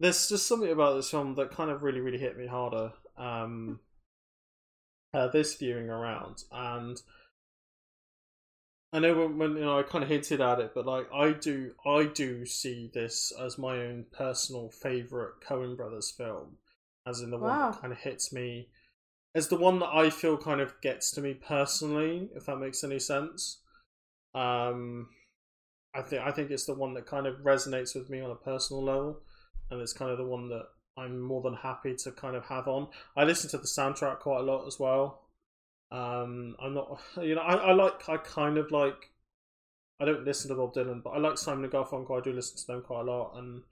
[0.00, 2.92] there's just something about this film that kind of really really hit me harder.
[3.16, 3.80] Um,
[5.12, 7.00] uh, this viewing around, and
[8.92, 11.32] I know when, when you know I kind of hinted at it, but like I
[11.32, 16.56] do, I do see this as my own personal favorite Coen Brothers film,
[17.06, 18.68] as in the one that kind of hits me,
[19.34, 22.82] as the one that I feel kind of gets to me personally, if that makes
[22.82, 23.60] any sense.
[24.34, 25.08] Um,
[25.94, 28.36] I think I think it's the one that kind of resonates with me on a
[28.36, 29.20] personal level,
[29.70, 30.66] and it's kind of the one that
[30.96, 32.88] I'm more than happy to kind of have on.
[33.16, 35.22] I listen to the soundtrack quite a lot as well.
[35.90, 39.10] Um, I'm not, you know, I, I like, I kind of like,
[40.00, 42.18] I don't listen to Bob Dylan, but I like Simon and Garfunkel.
[42.18, 43.62] I do listen to them quite a lot, and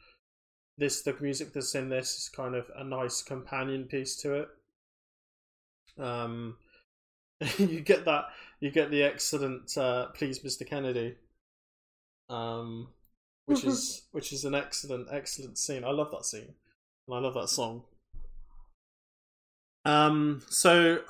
[0.77, 4.49] this, the music that's in this is kind of a nice companion piece to it.
[5.99, 6.57] Um,
[7.59, 8.27] you get that,
[8.61, 10.69] you get the excellent uh, "Please, Mr.
[10.69, 11.15] Kennedy,"
[12.29, 12.89] um,
[13.47, 15.85] which is which is an excellent, excellent scene.
[15.85, 16.55] I love that scene,
[17.07, 17.85] and I love that song.
[19.85, 21.01] Um, so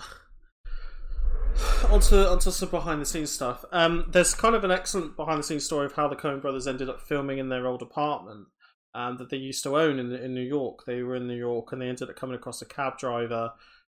[1.90, 3.64] onto onto some behind the scenes stuff.
[3.72, 6.66] Um, there's kind of an excellent behind the scenes story of how the Coen brothers
[6.66, 8.46] ended up filming in their old apartment
[8.94, 10.84] um, that they used to own in in New York.
[10.84, 13.52] They were in New York and they ended up coming across a cab driver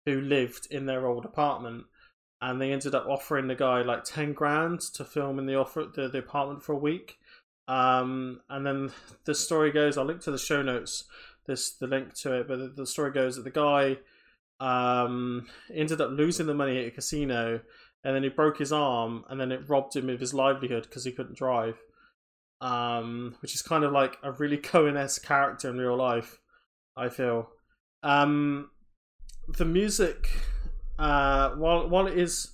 [0.06, 1.84] who lived in their old apartment,
[2.40, 5.86] and they ended up offering the guy like ten grand to film in the offer
[5.94, 7.18] the, the apartment for a week.
[7.68, 8.92] Um, and then
[9.24, 9.96] the story goes.
[9.98, 11.04] I'll link to the show notes.
[11.46, 13.98] This the link to it, but the, the story goes that the guy
[14.60, 17.60] um, ended up losing the money at a casino,
[18.04, 21.04] and then he broke his arm, and then it robbed him of his livelihood because
[21.04, 21.78] he couldn't drive.
[22.60, 26.38] Um, which is kind of like a really Coen-esque character in real life.
[26.96, 27.48] I feel.
[28.02, 28.70] Um,
[29.48, 30.30] the music,
[30.98, 32.52] uh, while while it is,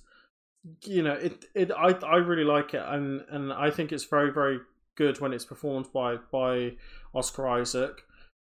[0.83, 4.31] you know, it it I I really like it, and and I think it's very
[4.31, 4.59] very
[4.95, 6.73] good when it's performed by by
[7.13, 8.03] Oscar Isaac.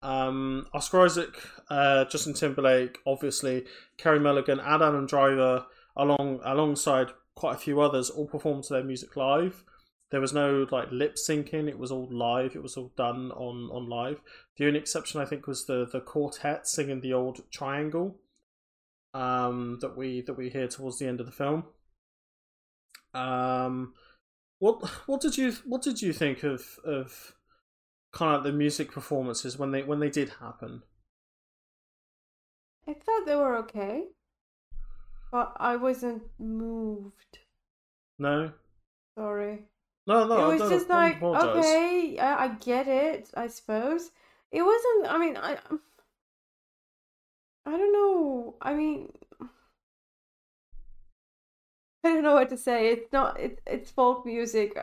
[0.03, 1.37] Um, Oscar Isaac,
[1.71, 3.65] uh, Justin Timberlake, obviously,
[3.99, 9.17] Carey Mulligan, and Adam Driver, along alongside quite a few others, all performed their music
[9.17, 9.65] live.
[10.11, 12.55] There was no like lip syncing; it was all live.
[12.57, 14.21] It was all done on on live.
[14.57, 18.17] The only exception, I think, was the the quartet singing the old triangle
[19.15, 21.65] um, that we that we hear towards the end of the film.
[23.15, 23.95] Um,
[24.59, 27.35] what what did you what did you think of of
[28.13, 30.83] kind of the music performances when they when they did happen?
[32.87, 34.05] I thought they were okay,
[35.31, 37.39] but I wasn't moved.
[38.19, 38.53] No,
[39.17, 39.65] Sorry.
[40.07, 40.51] no, no.
[40.51, 41.65] it was just like, apologize.
[41.65, 44.11] okay, I, I get it, I suppose.
[44.51, 45.59] It wasn't, I mean, I.
[47.65, 48.57] I don't know.
[48.61, 49.13] I mean,
[52.05, 52.89] I don't know what to say.
[52.89, 53.39] It's not.
[53.39, 54.77] It, it's folk music.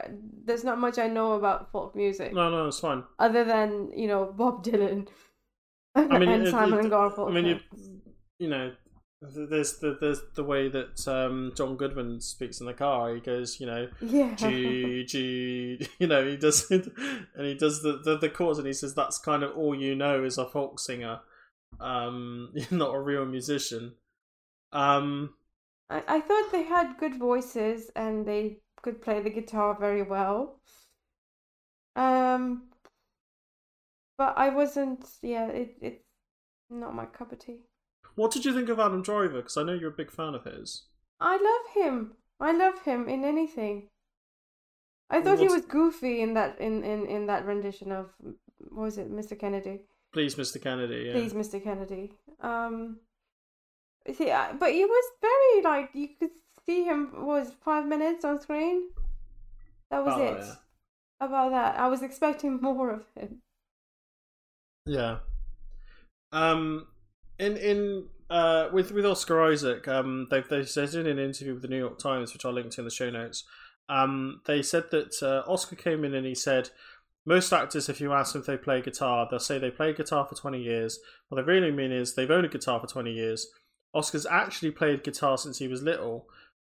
[0.46, 3.04] There's not much I know about folk music No, no, it's fine.
[3.20, 5.08] other than you know Bob Dylan
[5.96, 7.30] I mean, and it- Simon it- and Garfunkel.
[7.30, 7.60] I mean, you,
[8.40, 8.72] you know,
[9.22, 13.14] there's the there's the way that um, John Goodman speaks in the car.
[13.14, 14.34] He goes, you know, yeah.
[14.36, 15.88] G G.
[16.00, 16.88] You know, he does, it,
[17.36, 19.94] and he does the, the the chords, and he says that's kind of all you
[19.94, 21.20] know is a folk singer,
[21.82, 23.96] um, not a real musician.
[24.72, 25.34] Um,
[25.90, 30.60] I, I thought they had good voices and they could play the guitar very well.
[31.96, 32.70] Um,
[34.18, 35.06] but I wasn't.
[35.22, 36.04] Yeah, it it's
[36.70, 37.62] not my cup of tea.
[38.16, 39.38] what did you think of Adam Driver?
[39.38, 40.86] Because I know you're a big fan of his.
[41.20, 42.14] I love him.
[42.40, 43.90] I love him in anything.
[45.10, 48.12] I thought he was goofy in that in, in, in that rendition of
[48.70, 49.38] what was it, Mr.
[49.38, 49.82] Kennedy?
[50.14, 50.62] Please, Mr.
[50.62, 51.06] Kennedy.
[51.08, 51.14] Yeah.
[51.14, 51.62] Please, Mr.
[51.64, 52.14] Kennedy.
[52.42, 52.98] Um,
[54.14, 56.32] see, but he was very like you could
[56.66, 58.90] see him was five minutes on screen.
[59.92, 60.44] That was About it.
[60.46, 60.54] yeah.
[61.22, 63.42] About that, I was expecting more of him.
[64.86, 65.18] Yeah.
[66.32, 66.88] Um
[67.38, 71.64] in in uh, with with Oscar Isaac, um, they they said in an interview with
[71.64, 73.44] the New York Times, which I linked in the show notes.
[73.88, 76.70] Um, they said that uh, Oscar came in and he said
[77.26, 80.28] most actors, if you ask them if they play guitar, they'll say they play guitar
[80.28, 81.00] for twenty years.
[81.30, 83.48] What they really mean is they've owned a guitar for twenty years.
[83.94, 86.28] Oscar's actually played guitar since he was little.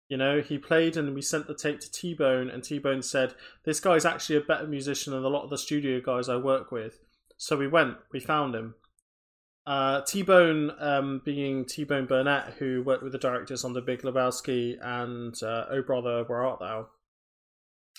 [0.07, 3.01] You know, he played and we sent the tape to T Bone, and T Bone
[3.01, 6.37] said, This guy's actually a better musician than a lot of the studio guys I
[6.37, 6.99] work with.
[7.37, 8.75] So we went, we found him.
[9.67, 13.81] Uh, T Bone, um, being T Bone Burnett, who worked with the directors on The
[13.81, 16.87] Big Lebowski and uh, Oh Brother, Where Art Thou?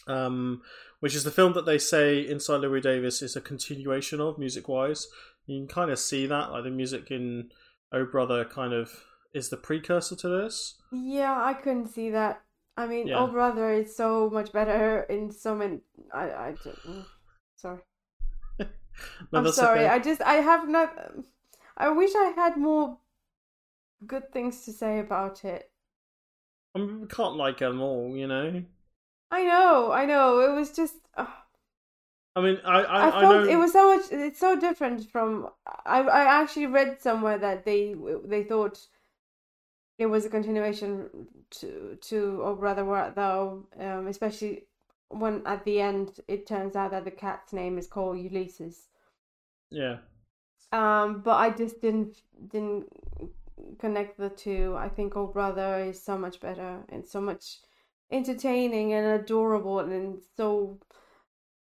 [0.08, 0.62] Um,
[0.98, 4.68] which is the film that they say Inside Llewyn Davis is a continuation of, music
[4.68, 5.06] wise.
[5.46, 7.50] You can kind of see that, like the music in
[7.92, 10.76] Oh Brother kind of is the precursor to this.
[10.93, 12.43] Yeah, I couldn't see that.
[12.76, 13.18] I mean, Yeah.
[13.20, 15.81] Oh Brother is so much better in so many.
[16.12, 17.05] I, I just, mm,
[17.57, 17.81] sorry.
[19.33, 19.81] No, I'm sorry.
[19.81, 19.89] okay.
[19.89, 20.95] I just, I have not.
[21.76, 22.99] I wish I had more
[24.07, 25.70] good things to say about it.
[26.74, 28.62] I mean, we can't like them all, you know.
[29.31, 30.41] I know, I know.
[30.41, 30.95] It was just.
[31.16, 31.26] Uh,
[32.37, 34.07] I mean, I I, I I, felt know it was so much.
[34.12, 35.49] It's so different from.
[35.87, 38.78] I I actually read somewhere that they they thought
[40.01, 44.64] it was a continuation to to Oh Brother Where Art Thou, um, especially
[45.11, 48.88] when at the end it turns out that the cat's name is called Ulysses.
[49.70, 49.98] yeah.
[50.72, 52.86] Um, but I just didn't didn't
[53.78, 54.74] connect the two.
[54.78, 57.59] I think Oh Brother is so much better and so much
[58.11, 60.80] entertaining and adorable and so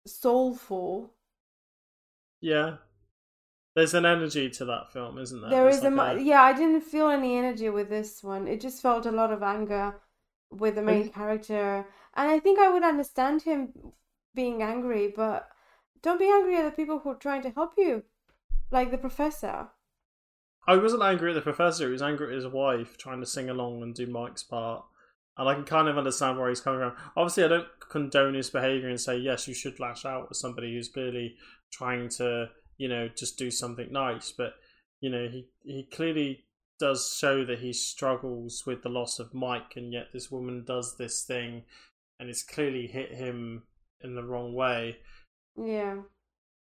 [0.05, 1.13] soulful.
[2.41, 2.77] Yeah.
[3.75, 5.49] There's an energy to that film, isn't there?
[5.49, 6.41] There It's is a like mu- yeah.
[6.41, 8.47] I didn't feel any energy with this one.
[8.47, 9.95] It just felt a lot of anger
[10.49, 13.69] with the main character, and I think I would understand him
[14.35, 15.47] being angry, but
[16.01, 18.03] don't be angry at the people who are trying to help you,
[18.71, 19.69] like the professor.
[20.67, 21.85] I wasn't angry at the professor.
[21.85, 24.83] He was angry at his wife trying to sing along and do Mike's part.
[25.37, 26.93] And I can kind of understand where he's coming from.
[27.15, 30.73] Obviously, I don't condone his behavior and say yes, you should lash out at somebody
[30.73, 31.35] who's clearly
[31.71, 32.49] trying to,
[32.81, 34.33] you know, just do something nice.
[34.35, 34.55] But
[35.01, 36.45] you know, he he clearly
[36.79, 40.97] does show that he struggles with the loss of Mike, and yet this woman does
[40.97, 41.61] this thing,
[42.19, 43.61] and it's clearly hit him
[44.03, 44.97] in the wrong way.
[45.55, 45.97] Yeah.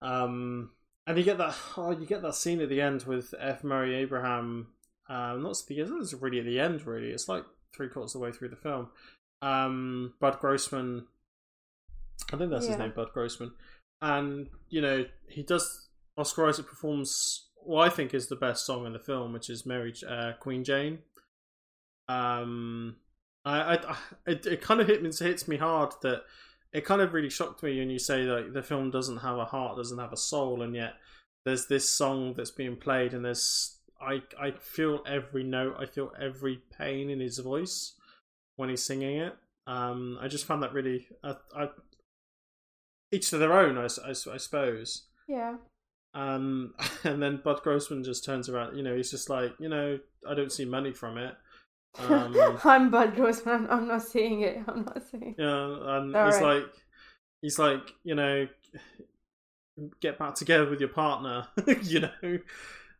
[0.02, 0.72] Um,
[1.06, 3.66] and you get that oh, you get that scene at the end with F.
[3.66, 4.68] Murray Abraham.
[5.10, 6.88] Um, not the it's really at the end.
[6.88, 7.44] Really, it's like
[7.76, 8.88] three quarters of the way through the film.
[9.42, 11.08] Um, Bud Grossman,
[12.32, 13.52] I think that's his name, Bud Grossman,
[14.02, 15.85] and you know he does.
[16.18, 19.66] Oscar Isaac performs what I think is the best song in the film, which is
[19.66, 21.00] Mary uh, Queen Jane.
[22.08, 22.98] Um,
[23.44, 23.98] I, I,
[24.28, 26.24] it, it kind of hit me, hits me hard that
[26.74, 29.46] it kind of really shocked me when you say like the film doesn't have a
[29.46, 30.94] heart, doesn't have a soul, and yet
[31.46, 36.12] there's this song that's being played, and there's I I feel every note, I feel
[36.20, 37.94] every pain in his voice
[38.56, 39.36] when he's singing it.
[39.68, 41.70] Um, I just found that really, I, I
[43.12, 45.04] each to their own, I, I, I suppose.
[45.28, 45.56] Yeah.
[46.16, 50.00] Um, and then Bud Grossman just turns around, you know, he's just like, you know,
[50.28, 51.36] I don't see money from it.
[52.00, 53.68] Um, I'm Bud Grossman.
[53.70, 54.58] I'm not seeing it.
[54.68, 55.36] I'm not seeing.
[55.38, 55.42] It.
[55.42, 56.56] Yeah, and All he's right.
[56.64, 56.66] like,
[57.42, 58.48] he's like, you know,
[60.02, 61.48] get back together with your partner.
[61.84, 62.40] you know,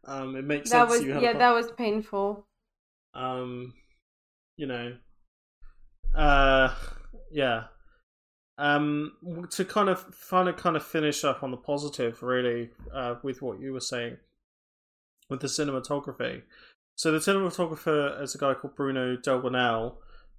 [0.06, 1.00] um, it makes That sense.
[1.00, 1.34] was you yeah.
[1.38, 2.46] That was painful.
[3.14, 3.74] um,
[4.58, 4.94] you know,
[6.16, 6.74] uh,
[7.32, 7.64] yeah.
[8.58, 9.14] Um,
[9.52, 13.60] to kind of of kind of finish up on the positive, really, uh, with what
[13.60, 14.18] you were saying
[15.30, 16.44] with the cinematography.
[16.96, 19.96] So the cinematographer is a guy called Bruno Delbonnel,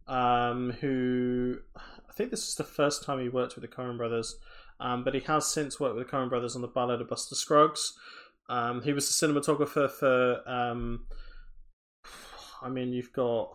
[0.07, 4.37] um, who I think this is the first time he worked with the Coen Brothers,
[4.81, 7.35] um, but he has since worked with the Coen Brothers on the Ballad of Buster
[7.35, 7.93] Scruggs.
[8.49, 10.49] Um, he was the cinematographer for.
[10.49, 11.07] Um,
[12.63, 13.51] I mean, you've got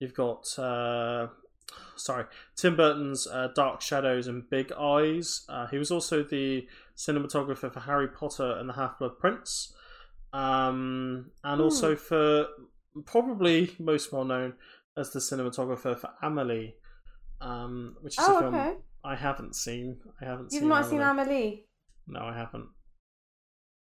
[0.00, 1.28] you've got uh,
[1.96, 2.24] sorry
[2.56, 5.44] Tim Burton's uh, Dark Shadows and Big Eyes.
[5.48, 6.66] Uh, he was also the
[6.96, 9.72] cinematographer for Harry Potter and the Half Blood Prince,
[10.32, 11.64] um, and Hmm.
[11.64, 12.46] also for
[13.06, 14.54] probably most well known
[14.96, 16.74] as the cinematographer for Amelie,
[17.40, 18.76] um, which is a Oh, film okay.
[19.04, 20.00] I haven't seen.
[20.20, 20.68] I haven't You've seen.
[20.68, 21.24] not seen Amelie.
[21.26, 21.66] Amelie.
[22.06, 22.68] No, I haven't.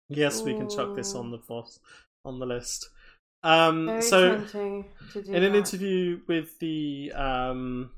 [0.09, 1.79] Yes, we can chuck this on the boss
[2.25, 2.89] on the list.
[3.43, 7.91] Um, so tempting to do in an interview with the um,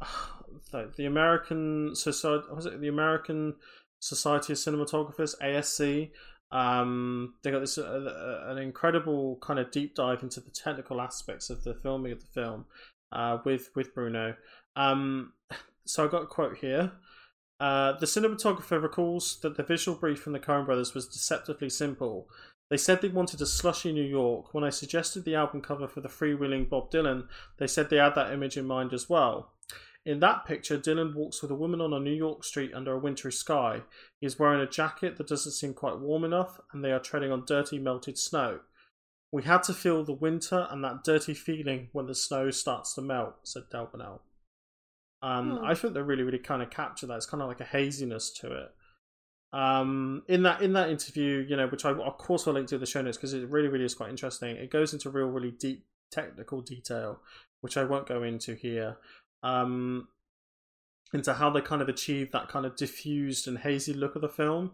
[0.70, 3.54] the, the American Society, was it the American
[4.00, 6.10] Society of Cinematographers (ASC)?
[6.52, 11.00] Um, they got this uh, uh, an incredible kind of deep dive into the technical
[11.00, 12.66] aspects of the filming of the film
[13.10, 14.36] uh, with with Bruno.
[14.76, 15.32] Um,
[15.86, 16.92] so I got a quote here.
[17.58, 22.28] Uh, the cinematographer recalls that the visual brief from the Coen brothers was deceptively simple.
[22.72, 24.54] They said they wanted a slushy New York.
[24.54, 28.14] When I suggested the album cover for the freewheeling Bob Dylan, they said they had
[28.14, 29.52] that image in mind as well.
[30.06, 32.98] In that picture, Dylan walks with a woman on a New York street under a
[32.98, 33.82] wintry sky.
[34.22, 37.30] He is wearing a jacket that doesn't seem quite warm enough, and they are treading
[37.30, 38.60] on dirty, melted snow.
[39.30, 43.02] We had to feel the winter and that dirty feeling when the snow starts to
[43.02, 44.20] melt, said Delbonnel.
[45.20, 45.64] Um, Hmm.
[45.66, 47.16] I think they really, really kind of capture that.
[47.16, 48.74] It's kind of like a haziness to it.
[49.52, 52.76] Um, in that in that interview, you know, which I of course will link to
[52.76, 54.56] in the show notes because it really, really is quite interesting.
[54.56, 57.20] It goes into real, really deep technical detail,
[57.60, 58.96] which I won't go into here.
[59.42, 60.08] Um,
[61.12, 64.28] into how they kind of achieve that kind of diffused and hazy look of the
[64.28, 64.72] film.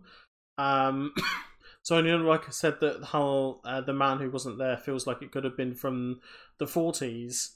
[0.57, 1.12] Um,
[1.83, 5.07] so, you know, like I said, that how uh, the man who wasn't there feels
[5.07, 6.20] like it could have been from
[6.59, 7.51] the 40s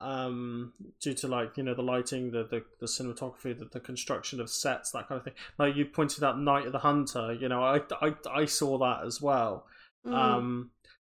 [0.00, 4.40] um due to like you know the lighting the the, the cinematography the, the construction
[4.40, 5.34] of sets that kind of thing.
[5.58, 9.04] Like you pointed out night of the hunter you know i i, I saw that
[9.04, 9.66] as well.
[10.06, 10.14] Mm.
[10.14, 10.70] um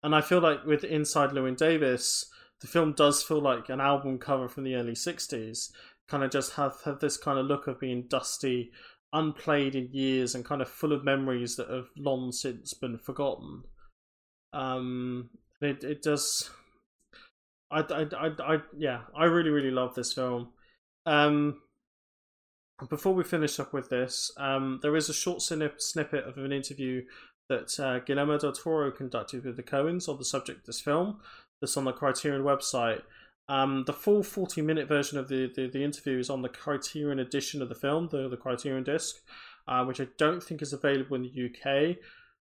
[0.04, 4.18] and i feel like with inside Llewyn davis the film does feel like an album
[4.18, 5.70] cover from the early 60s
[6.08, 8.70] kind of just have, have this kind of look of being dusty
[9.12, 13.62] unplayed in years and kind of full of memories that have long since been forgotten.
[14.52, 16.50] Um it, it does
[17.70, 20.48] I, I, I, I, yeah, I really, really love this film.
[21.06, 21.60] Um,
[22.88, 26.52] before we finish up with this, um, there is a short snip, snippet of an
[26.52, 27.02] interview
[27.48, 31.18] that uh, Guillermo del Toro conducted with the Coens on the subject of this film.
[31.60, 33.02] That's on the Criterion website.
[33.48, 37.18] Um, the full 40 minute version of the, the, the interview is on the Criterion
[37.18, 39.16] edition of the film, the, the Criterion disc,
[39.66, 41.96] uh, which I don't think is available in the UK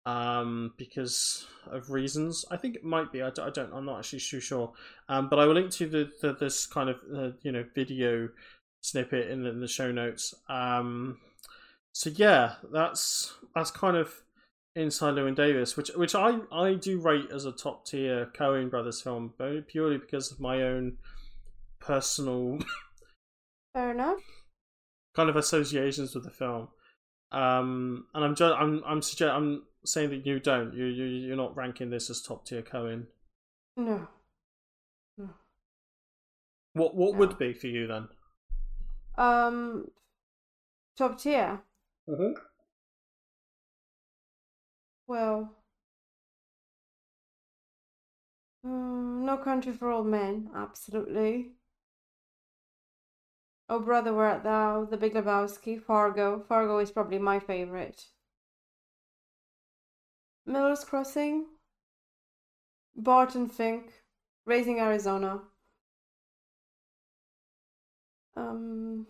[0.06, 2.46] um, because of reasons.
[2.52, 3.22] I think it might be.
[3.22, 3.72] I, I don't.
[3.74, 4.74] I'm not actually too sure.
[5.10, 8.30] Um, but I will link to the, the this kind of uh, you know video
[8.82, 10.34] snippet in the, in the show notes.
[10.50, 11.20] Um,
[11.94, 14.14] so yeah, that's that's kind of
[14.76, 19.02] inside Llewyn Davis, which which I I do rate as a top tier Coen Brothers
[19.02, 20.98] film, but purely because of my own
[21.80, 22.60] personal
[23.74, 24.20] Fair enough.
[25.16, 26.70] kind of associations with the film.
[27.32, 30.74] Um, and I'm just I'm I'm suggest I'm saying that you don't.
[30.74, 33.08] You you you're not ranking this as top tier Coen.
[33.78, 34.08] No.
[36.74, 37.18] What what No.
[37.18, 38.10] would be for you then?
[39.18, 39.90] Um,
[40.96, 41.62] top tier.
[42.10, 42.34] Mm-hmm.
[45.08, 45.56] Well,
[48.66, 51.54] mm, No Country for Old Men, absolutely.
[53.68, 54.86] Oh Brother, Where Art Thou?
[54.86, 56.40] The Big Lebowski, Fargo.
[56.40, 58.08] Fargo is probably my favorite.
[60.46, 61.46] Miller's Crossing,
[62.96, 63.94] Barton Fink,
[64.46, 65.42] Raising Arizona.
[68.36, 69.08] Um,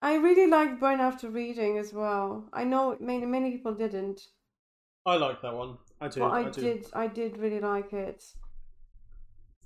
[0.00, 2.48] I really liked Burn After Reading as well.
[2.52, 4.28] I know many many people didn't,
[5.06, 5.78] I like that one.
[6.00, 6.20] I do.
[6.20, 6.86] but I, I did.
[6.92, 8.24] I did really like it.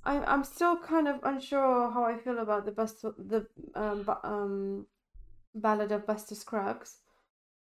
[0.03, 4.85] I'm I'm still kind of unsure how I feel about the best the um um
[5.55, 7.00] Ballad of Buster Scruggs.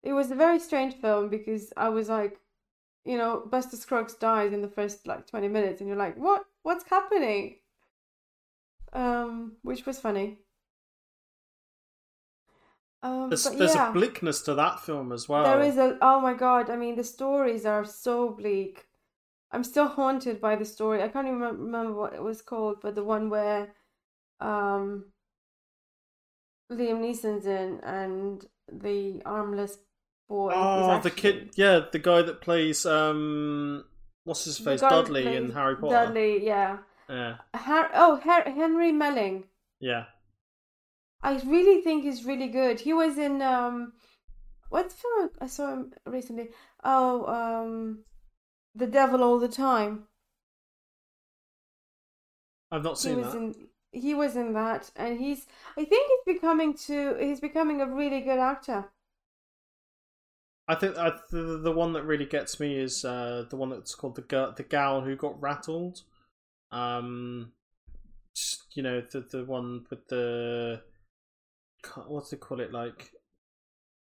[0.04, 2.40] It was a very strange film because I was like,
[3.06, 6.44] you know, Buster Scruggs dies in the first like twenty minutes, and you're like, what?
[6.64, 7.56] What's happening?
[8.94, 10.40] Um, which was funny.
[13.02, 13.92] Um, There's, there's yeah.
[13.92, 15.44] a bleakness to that film as well.
[15.44, 16.70] There is a oh my god!
[16.70, 18.88] I mean, the stories are so bleak.
[19.52, 21.02] I'm still haunted by the story.
[21.02, 23.74] I can't even remember what it was called, but the one where
[24.42, 25.06] um
[26.72, 29.78] Liam Neeson's in and the armless
[30.30, 30.54] boy.
[30.56, 31.52] Oh, the kid.
[31.56, 33.84] Yeah, the guy that plays um,
[34.24, 35.96] what's his face, Dudley in Harry Potter.
[36.06, 36.78] Dudley, yeah.
[37.10, 39.46] Yeah, Har- oh, Her- Henry Melling.
[39.80, 40.06] yeah.
[41.22, 42.80] I really think he's really good.
[42.80, 43.92] He was in um,
[44.70, 46.50] what film I saw him recently?
[46.84, 48.06] Oh, um,
[48.76, 50.04] The Devil All the Time.
[52.72, 53.38] I've not He seen was that.
[53.38, 53.56] in
[53.92, 58.22] he was in that, and he's I think he's becoming to he's becoming a really
[58.22, 58.86] good actor.
[60.70, 63.96] I think I, the the one that really gets me is uh, the one that's
[63.96, 66.04] called the girl, the gal who got rattled.
[66.72, 67.54] Um,
[68.36, 70.82] just, you know the the one with the
[72.08, 73.12] what's it call it like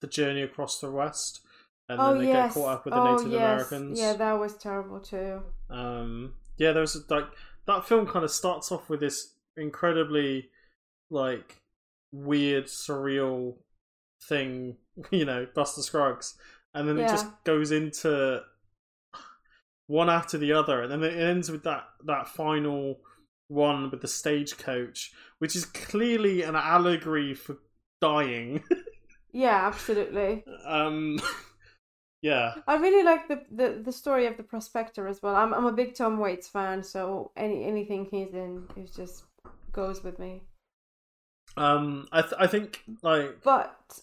[0.01, 1.41] the journey across the west,
[1.89, 3.99] and oh then they yes, get caught up with the oh Native yes, Americans.
[3.99, 5.41] yeah, that was terrible too.
[5.71, 7.25] Um, yeah, there was like
[7.65, 10.49] that film kind of starts off with this incredibly
[11.09, 11.63] like
[12.11, 13.55] weird, surreal
[14.21, 14.77] thing,
[15.11, 16.35] you know, Buster Scruggs,
[16.73, 18.41] and then it just goes into
[19.87, 22.99] one after the other, and then it ends with that that final
[23.47, 27.57] one with the stagecoach, which is clearly an allegory for
[28.01, 28.63] dying.
[29.31, 30.43] Yeah, absolutely.
[30.65, 31.19] um
[32.23, 32.55] yeah.
[32.67, 35.35] I really like the, the, the story of the prospector as well.
[35.35, 39.25] I'm I'm a big Tom Waits fan, so any anything he's in is just
[39.71, 40.41] goes with me.
[41.57, 43.99] Um, I th- I think like But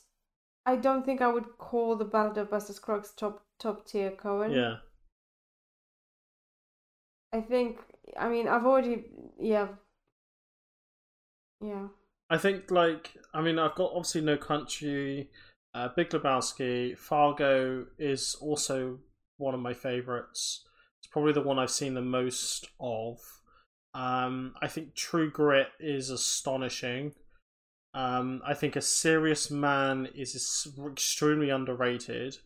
[0.66, 4.54] I don't think I would call the Ballad of Buster Scruggs top top tier Coen.
[4.54, 4.76] yeah.
[7.32, 7.78] I think
[8.18, 9.04] I mean I've already
[9.38, 9.68] yeah.
[11.60, 11.88] Yeah.
[12.28, 15.30] I think like I mean I've got obviously No Country,
[15.72, 18.98] uh, Big Lebowski, Fargo is also
[19.36, 20.64] one of my favorites.
[20.98, 23.18] It's probably the one I've seen the most of.
[23.94, 27.14] Um, I think True Grit is astonishing.
[27.96, 32.36] Um, I think A Serious Man is extremely underrated.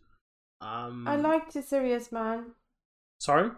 [0.61, 2.53] Um, I liked a serious man.
[3.19, 3.51] Sorry.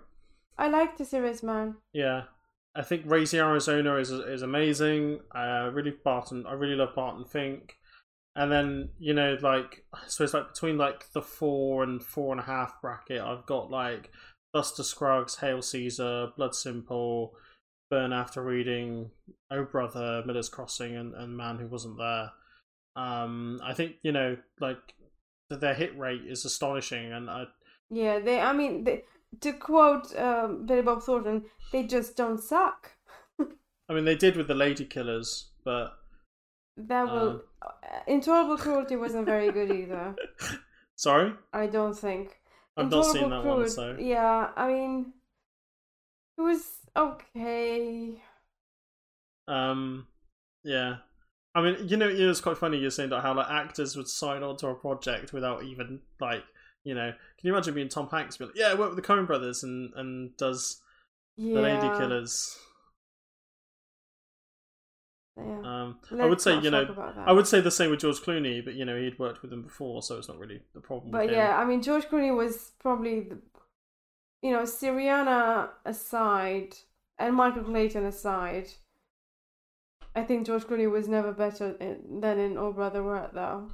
[0.57, 1.77] I liked a serious man.
[1.93, 2.23] Yeah,
[2.75, 5.21] I think Raising Arizona is is amazing.
[5.33, 6.47] I really Barton.
[6.47, 7.77] I really love Barton Fink.
[8.35, 12.41] And then you know, like so, it's like between like the four and four and
[12.41, 13.21] a half bracket.
[13.21, 14.11] I've got like
[14.55, 17.35] Buster Scruggs, Hail Caesar, Blood Simple,
[17.93, 19.11] Burn After Reading,
[19.51, 22.31] Oh Brother, Miller's Crossing, and, and Man Who Wasn't There.
[22.97, 24.79] Um, I think you know, like
[25.51, 27.45] th- their hit rate is astonishing, and I
[27.91, 28.41] Yeah, they.
[28.41, 29.03] I mean, they,
[29.43, 32.93] to quote um, Billy Bob Thornton, they just don't suck.
[33.91, 35.93] I mean they did with the Lady Killers, but
[36.79, 37.43] That will.
[37.61, 37.69] uh,
[38.07, 40.17] Intolerable cruelty wasn't very good either.
[40.97, 41.35] sorry.
[41.53, 42.41] I don't think.
[42.75, 45.13] I've not seen that one, so Yeah, I mean,
[46.39, 48.23] it was okay.
[49.49, 50.07] um,
[50.65, 50.97] yeah.
[51.55, 52.79] I mean, you know, it was quite funny.
[52.79, 56.43] You're saying that how like actors would sign on to a project without even like,
[56.85, 58.39] you know, can you imagine being Tom Hanks?
[58.39, 60.81] Be like, yeah, I work with the Coen Brothers and and does
[61.37, 61.55] Yeah.
[61.57, 62.57] the Lady Killers.
[65.37, 65.61] Yeah.
[65.65, 67.29] Um, I would say you know, talk about that.
[67.29, 69.63] I would say the same with George Clooney, but you know, he'd worked with him
[69.63, 71.11] before, so it's not really the problem.
[71.11, 73.39] But yeah, I mean, George Clooney was probably, the,
[74.43, 76.75] you know, Syriana aside
[77.19, 78.69] and Michael Clayton aside.
[80.15, 83.69] I think George Clooney was never better in, than in Oh Brother Where Art Thou.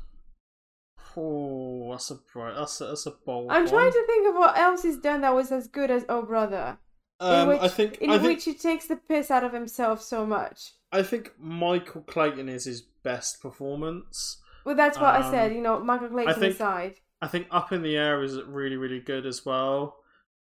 [1.16, 2.54] Oh, that's a bright.
[2.56, 3.50] That's a, that's a bold.
[3.50, 3.68] I'm one.
[3.68, 6.78] trying to think of what else he's done that was as good as Oh Brother.
[7.20, 9.52] Um, in which, I think in I think which he takes the piss out of
[9.52, 10.74] himself so much.
[10.92, 14.40] I think Michael Clayton is his best performance.
[14.64, 15.52] Well, that's what I Um, said.
[15.54, 16.94] You know, Michael Clayton think- aside.
[17.20, 19.96] I think Up in the Air is really, really good as well.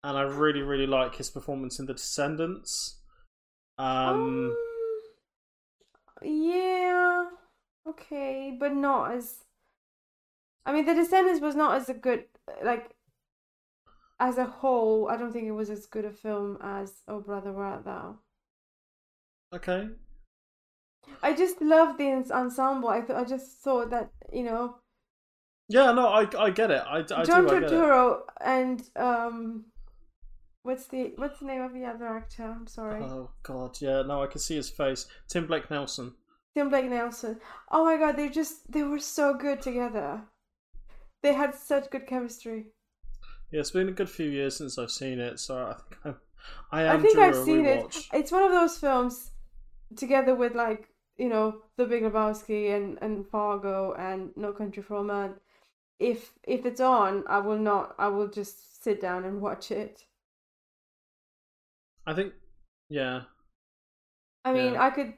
[0.02, 3.00] And I really, really like his performance in The Descendants.
[3.78, 4.56] Um, Um,
[6.22, 7.24] yeah,
[7.88, 9.44] okay, but not as.
[10.66, 12.24] I mean, The Descendants was not as a good
[12.62, 12.94] like.
[14.20, 17.52] As a whole, I don't think it was as good a film as Oh Brother
[17.52, 18.20] Where Art Thou.
[19.52, 19.90] okay.
[21.22, 22.90] I just love the ensemble.
[22.90, 24.80] I th- I just thought that you know
[25.68, 26.82] Yeah, no, I, I get it.
[26.86, 27.48] I, I John do.
[27.48, 27.72] I get it.
[27.72, 29.66] Turturro and um,
[30.62, 32.44] what's the what's the name of the other actor?
[32.44, 34.02] I'm sorry, Oh God, yeah.
[34.02, 35.06] No, I can see his face.
[35.28, 36.14] Tim Blake Nelson.
[36.54, 37.40] Tim Blake Nelson.
[37.70, 40.22] Oh my God, they just they were so good together.
[41.22, 42.66] They had such good chemistry.
[43.50, 46.16] Yeah, it's been a good few years since I've seen it, so I think I'm,
[46.70, 46.98] I am.
[46.98, 47.96] I think I've seen rewatch.
[47.96, 48.06] it.
[48.12, 49.30] It's one of those films,
[49.96, 50.88] together with like
[51.18, 55.34] you know The Big Lebowski and and Fargo and No Country for Old Men.
[55.98, 57.94] If if it's on, I will not.
[57.98, 60.04] I will just sit down and watch it.
[62.06, 62.32] I think,
[62.88, 63.22] yeah.
[64.44, 64.82] I mean, Yeah.
[64.82, 65.14] I could.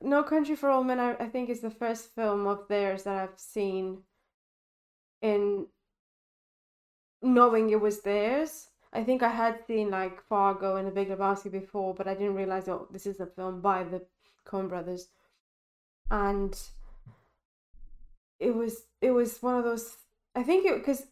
[0.00, 3.16] No Country for Old Men, I, I think, is the first film of theirs that
[3.16, 4.02] I've seen
[5.22, 5.66] in
[7.22, 8.68] knowing it was theirs.
[8.92, 12.36] I think I had seen like Fargo and The Big Lebowski before, but I didn't
[12.36, 14.02] realize oh, this is a film by the
[14.46, 15.08] Coen Brothers,
[16.10, 16.56] and
[18.38, 19.96] it was it was one of those.
[20.34, 21.06] I think it because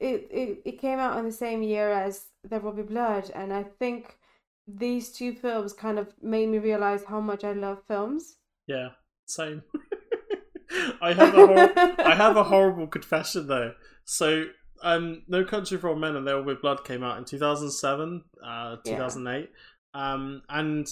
[0.00, 3.52] it, it it came out in the same year as There Will Be Blood, and
[3.52, 4.18] I think
[4.66, 8.36] these two films kind of made me realize how much I love films.
[8.66, 8.90] Yeah,
[9.26, 9.62] same.
[11.02, 13.74] I have a hor- I have a horrible confession though.
[14.04, 14.46] So,
[14.82, 17.38] um, No Country for Old Men and There Will Be Blood came out in two
[17.38, 19.50] thousand seven, uh, two thousand eight,
[19.94, 20.86] um, and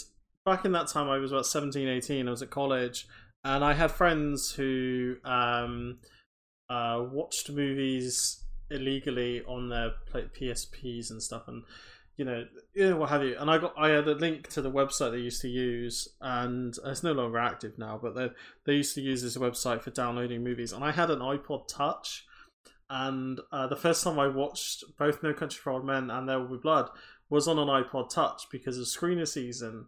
[0.45, 3.07] back in that time I was about 17, 18, I was at college,
[3.45, 5.99] and I had friends who um,
[6.69, 11.63] uh, watched movies illegally on their PSPs and stuff, and
[12.21, 12.45] you know,
[12.75, 13.35] you know, what have you.
[13.41, 16.77] And I got, I had a link to the website they used to use, and
[16.85, 17.99] it's no longer active now.
[18.03, 18.29] But they
[18.67, 22.27] they used to use this website for downloading movies, and I had an iPod Touch,
[22.91, 26.39] and uh, the first time I watched both No Country for Old Men and There
[26.39, 26.91] Will Be Blood
[27.31, 29.87] was on an iPod Touch because of Screener season.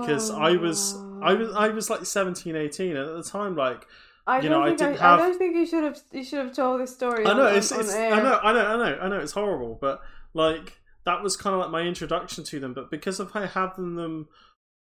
[0.00, 3.86] Because I was, I was, I was like 17, 18, and at the time, like.
[4.26, 5.98] I you don't know, I think I, didn't I have- don't think you should have
[6.10, 7.26] you should have told this story.
[7.26, 7.94] I know on- it's, on it's.
[7.94, 10.00] I know I know I know I know it's horrible, but
[10.32, 12.74] like that was kind of like my introduction to them.
[12.74, 14.28] But because of I having them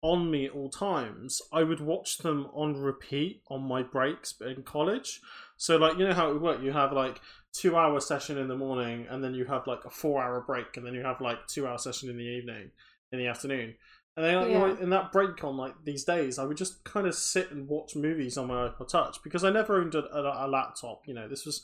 [0.02, 4.64] on me at all times, I would watch them on repeat on my breaks in
[4.64, 5.22] college.
[5.58, 6.62] So like you know how it would work.
[6.62, 7.22] You have like
[7.54, 10.78] two hour session in the morning, and then you have like a four hour break,
[10.78, 12.72] and then you have like two hour session in the evening,
[13.12, 13.76] in the afternoon.
[14.16, 16.84] And then like, you know, in that break on like these days, I would just
[16.84, 20.06] kind of sit and watch movies on my iPod Touch because I never owned a,
[20.16, 21.02] a, a laptop.
[21.08, 21.64] You know, this was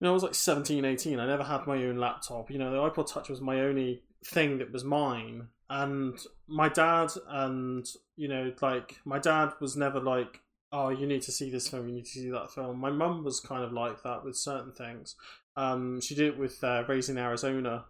[0.00, 1.18] you know, I was like 17, 18.
[1.18, 2.50] I never had my own laptop.
[2.50, 5.48] You know, the iPod Touch was my only thing that was mine.
[5.70, 7.86] And my dad, and,
[8.16, 10.40] you know, like, my dad was never like,
[10.70, 12.78] oh, you need to see this film, you need to see that film.
[12.78, 15.16] My mum was kind of like that with certain things.
[15.56, 17.84] Um, she did it with uh, Raising Arizona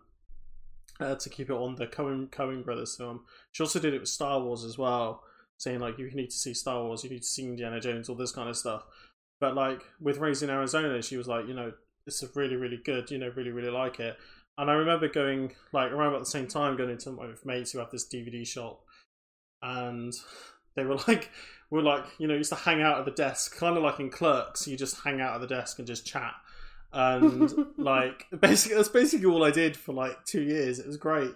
[1.00, 3.24] uh, to keep it on the Coen, Coen Brothers film.
[3.52, 5.22] She also did it with Star Wars as well,
[5.58, 8.16] saying, like, you need to see Star Wars, you need to see Indiana Jones, all
[8.16, 8.84] this kind of stuff.
[9.40, 11.72] But, like, with Raising Arizona, she was like, you know,
[12.08, 14.16] it's a really really good you know really really like it.
[14.56, 17.78] And i remember going like around about the same time going into my mates who
[17.78, 18.80] have this dvd shop.
[19.62, 20.12] And
[20.74, 21.30] they were like
[21.70, 24.00] we were like you know used to hang out at the desk kind of like
[24.00, 26.34] in clerks you just hang out at the desk and just chat.
[26.92, 30.78] And like basically that's basically all i did for like two years.
[30.78, 31.34] It was great.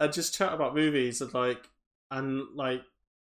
[0.00, 1.68] And just chat about movies and like
[2.10, 2.82] and like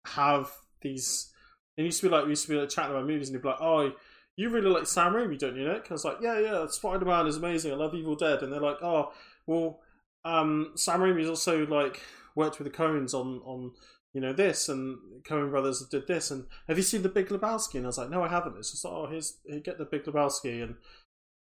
[0.07, 0.51] have
[0.82, 1.32] these
[1.76, 3.43] it used to be like we used to be like chatting about movies and they'd
[3.43, 3.93] be like oh
[4.37, 5.87] you really like Sam Raimi, don't you, Nick?
[5.91, 7.72] I was like, yeah, yeah, Spider Man is amazing.
[7.72, 9.12] I love Evil Dead, and they're like, oh,
[9.47, 9.80] well,
[10.24, 12.03] um, Sam Raimi's also like
[12.34, 13.72] worked with the Coens on on
[14.12, 17.76] you know this, and Coen Brothers did this, and have you seen The Big Lebowski?
[17.76, 18.57] And I was like, no, I haven't.
[18.59, 20.74] It's just like, oh, here's here, get The Big Lebowski, and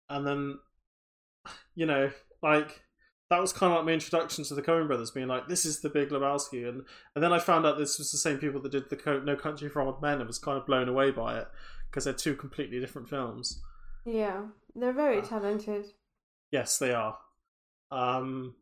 [0.09, 0.59] and then
[1.75, 2.11] you know,
[2.43, 2.83] like
[3.31, 5.81] that was kind of like my introduction to the Coen Brothers, being like, this is
[5.81, 6.83] The Big Lebowski, and
[7.17, 9.35] and then I found out this was the same people that did the Co- No
[9.35, 11.49] Country for Old Men, and was kind of blown away by it
[11.95, 13.63] because they're two completely different films.
[14.05, 15.25] yeah, they're very Ah.
[15.25, 15.87] talented.
[16.51, 17.17] Yes, they are.
[17.93, 18.57] Um,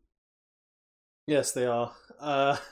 [1.25, 1.91] yes, they are.
[2.19, 2.57] Uh,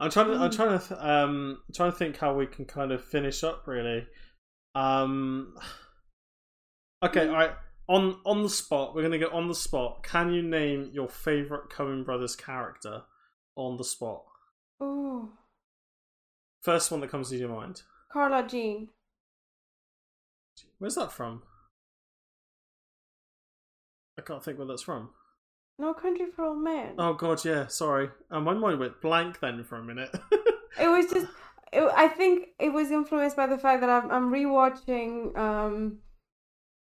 [0.00, 0.34] I'm trying to.
[0.34, 0.54] I'm Mm.
[0.56, 1.08] trying to.
[1.10, 3.66] Um, trying to think how we can kind of finish up.
[3.66, 4.06] Really.
[4.76, 5.56] Um.
[7.04, 7.26] Okay.
[7.26, 7.30] Mm.
[7.30, 7.54] All right.
[7.88, 10.04] On on the spot, we're gonna go on the spot.
[10.04, 13.02] Can you name your favorite Coen Brothers character
[13.56, 14.22] on the spot?
[14.78, 15.32] Oh,
[16.62, 17.82] First one that comes to your mind.
[18.12, 18.88] Carla Jean.
[20.82, 21.42] Where's that from?
[24.18, 25.10] I can't think where that's from.
[25.78, 26.96] No Country for Old Men.
[26.98, 27.68] Oh god, yeah.
[27.68, 30.10] Sorry, uh, my mind went blank then for a minute.
[30.80, 31.26] It was just.
[31.72, 35.36] It, I think it was influenced by the fact that I'm, I'm rewatching.
[35.38, 35.98] Um,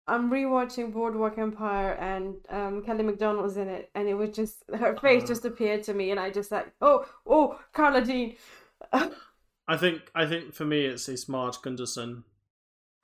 [0.08, 4.64] I'm rewatching Boardwalk Empire, and um, Kelly Macdonald was in it, and it was just
[4.74, 5.28] her face Oh.
[5.28, 8.36] just appeared to me, and I just like, oh, oh, Carla Jean.
[8.94, 12.24] I think I think for me it's it's Marge Gunderson.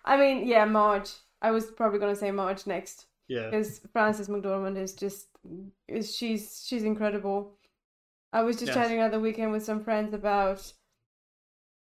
[0.07, 1.11] I mean, yeah, Marge.
[1.41, 5.27] I was probably gonna say Marge next Yeah, because Frances McDormand is just
[5.87, 7.57] is she's she's incredible.
[8.33, 8.75] I was just Yes.
[8.75, 10.73] chatting the weekend with some friends about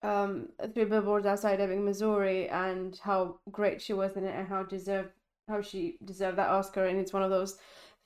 [0.03, 4.63] um Three Billboards Outside Ebbing, Missouri, and how great she was in it, and how
[4.65, 5.11] deserved
[5.49, 6.85] how she deserved that Oscar.
[6.87, 7.59] And it's one of those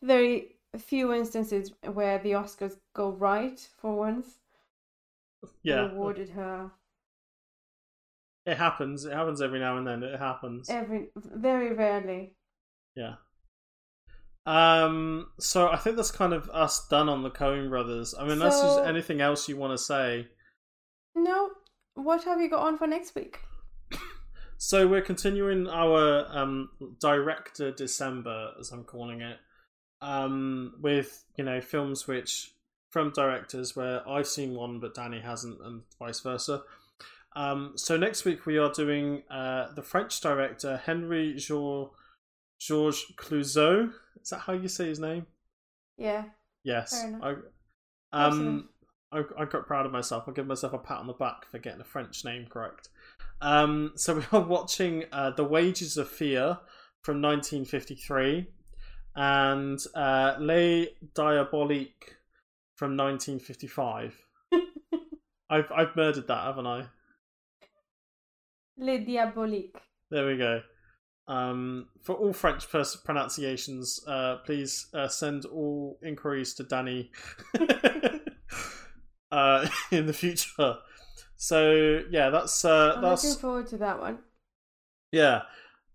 [0.02, 4.38] very few instances where the Oscars go right for once.
[5.62, 5.90] yeah.
[5.92, 6.70] awarded her
[8.44, 9.04] It happens.
[9.04, 10.02] It happens every now and then.
[10.02, 10.68] It happens.
[10.68, 12.34] every very rarely.
[12.96, 13.14] Yeah.
[14.46, 15.28] Um.
[15.38, 18.14] So I think that's kind of us done on the Coen Brothers.
[18.18, 20.26] I mean, unless there's anything else you want to say.
[21.14, 21.50] No,
[21.94, 23.38] what have you got on for next week?
[24.58, 26.68] So we're continuing our um,
[27.00, 29.36] director December, as I'm calling it,
[30.00, 32.52] um, with you know films which
[32.90, 36.62] from directors where I've seen one but Danny hasn't, and vice versa.
[37.34, 41.92] Um, so next week we are doing uh, the French director Henri Georges
[42.60, 43.92] Georges Clouzot.
[44.22, 45.26] Is that how you say his name?
[45.96, 46.24] Yeah.
[46.62, 47.00] Yes.
[47.00, 47.38] Fair enough.
[48.12, 48.68] I, um,
[49.10, 50.24] I, I got proud of myself.
[50.26, 52.88] I'll give myself a pat on the back for getting a French name correct.
[53.40, 56.58] Um, so we are watching uh, The Wages of Fear
[57.02, 58.46] from 1953
[59.16, 62.14] and uh, Les Diaboliques
[62.76, 64.16] from 1955.
[65.50, 66.86] I've, I've murdered that, haven't I?
[68.78, 69.80] Les Diaboliques.
[70.10, 70.60] There we go.
[71.28, 77.10] Um, for all French pers- pronunciations, uh, please uh, send all inquiries to Danny
[79.30, 80.76] uh, in the future.
[81.36, 84.18] So yeah, that's uh, I'm that's looking forward to that one.
[85.10, 85.42] yeah.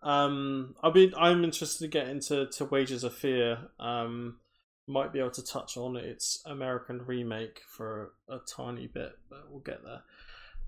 [0.04, 1.12] Um, I'll be.
[1.18, 3.58] I'm interested to get into to Wages of Fear.
[3.80, 4.38] Um,
[4.88, 9.60] might be able to touch on its American remake for a tiny bit, but we'll
[9.60, 10.02] get there.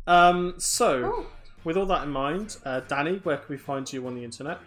[0.08, 1.28] Um, so Oh,
[1.64, 4.60] with all that in mind, uh, Danny, where can we find you on the internet?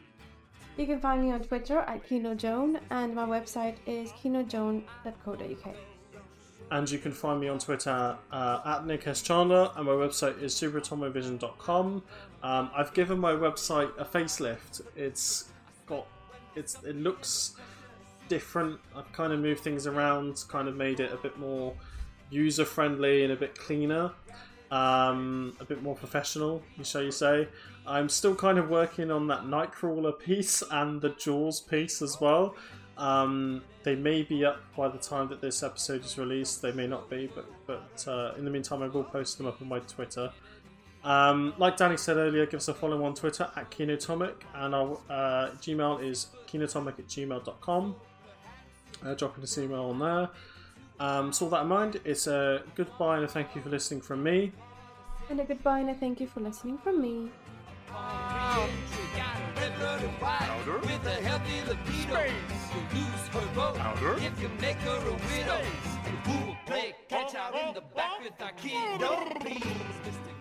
[0.76, 5.74] You can find me on Twitter at KinoJoan, and my website is kinojoan.co.uk.
[6.70, 9.20] And you can find me on Twitter uh, at Nick S.
[9.20, 12.02] Chandler, and my website is superatomovision.com.
[12.42, 14.80] Um, I've given my website a facelift.
[14.96, 15.50] It's
[15.86, 16.06] got,
[16.56, 17.56] it's it looks
[18.28, 18.80] different.
[18.96, 21.74] I've kind of moved things around, kind of made it a bit more
[22.30, 24.10] user friendly and a bit cleaner,
[24.72, 27.46] um, a bit more professional, shall you say?
[27.86, 32.56] I'm still kind of working on that Nightcrawler piece and the Jaws piece as well.
[32.96, 36.62] Um, they may be up by the time that this episode is released.
[36.62, 39.60] They may not be, but but uh, in the meantime, I will post them up
[39.60, 40.32] on my Twitter.
[41.04, 44.98] Um, like Danny said earlier, give us a follow on Twitter at Kinotomic, and our
[45.10, 47.96] uh, Gmail is kinotomic at gmail.com.
[49.04, 50.30] Uh, drop us an email on there.
[51.02, 54.00] Um, so, all that in mind, it's a goodbye and a thank you for listening
[54.00, 54.52] from me.
[55.28, 57.28] And a goodbye and a thank you for listening from me.
[60.20, 60.78] Powder.
[60.78, 64.14] With a healthy libido, you lose her vote Powder.
[64.18, 65.60] if you make her a widow.
[66.04, 69.00] And who will play catch out in the back with our kid?
[69.00, 70.32] Don't please, Mr.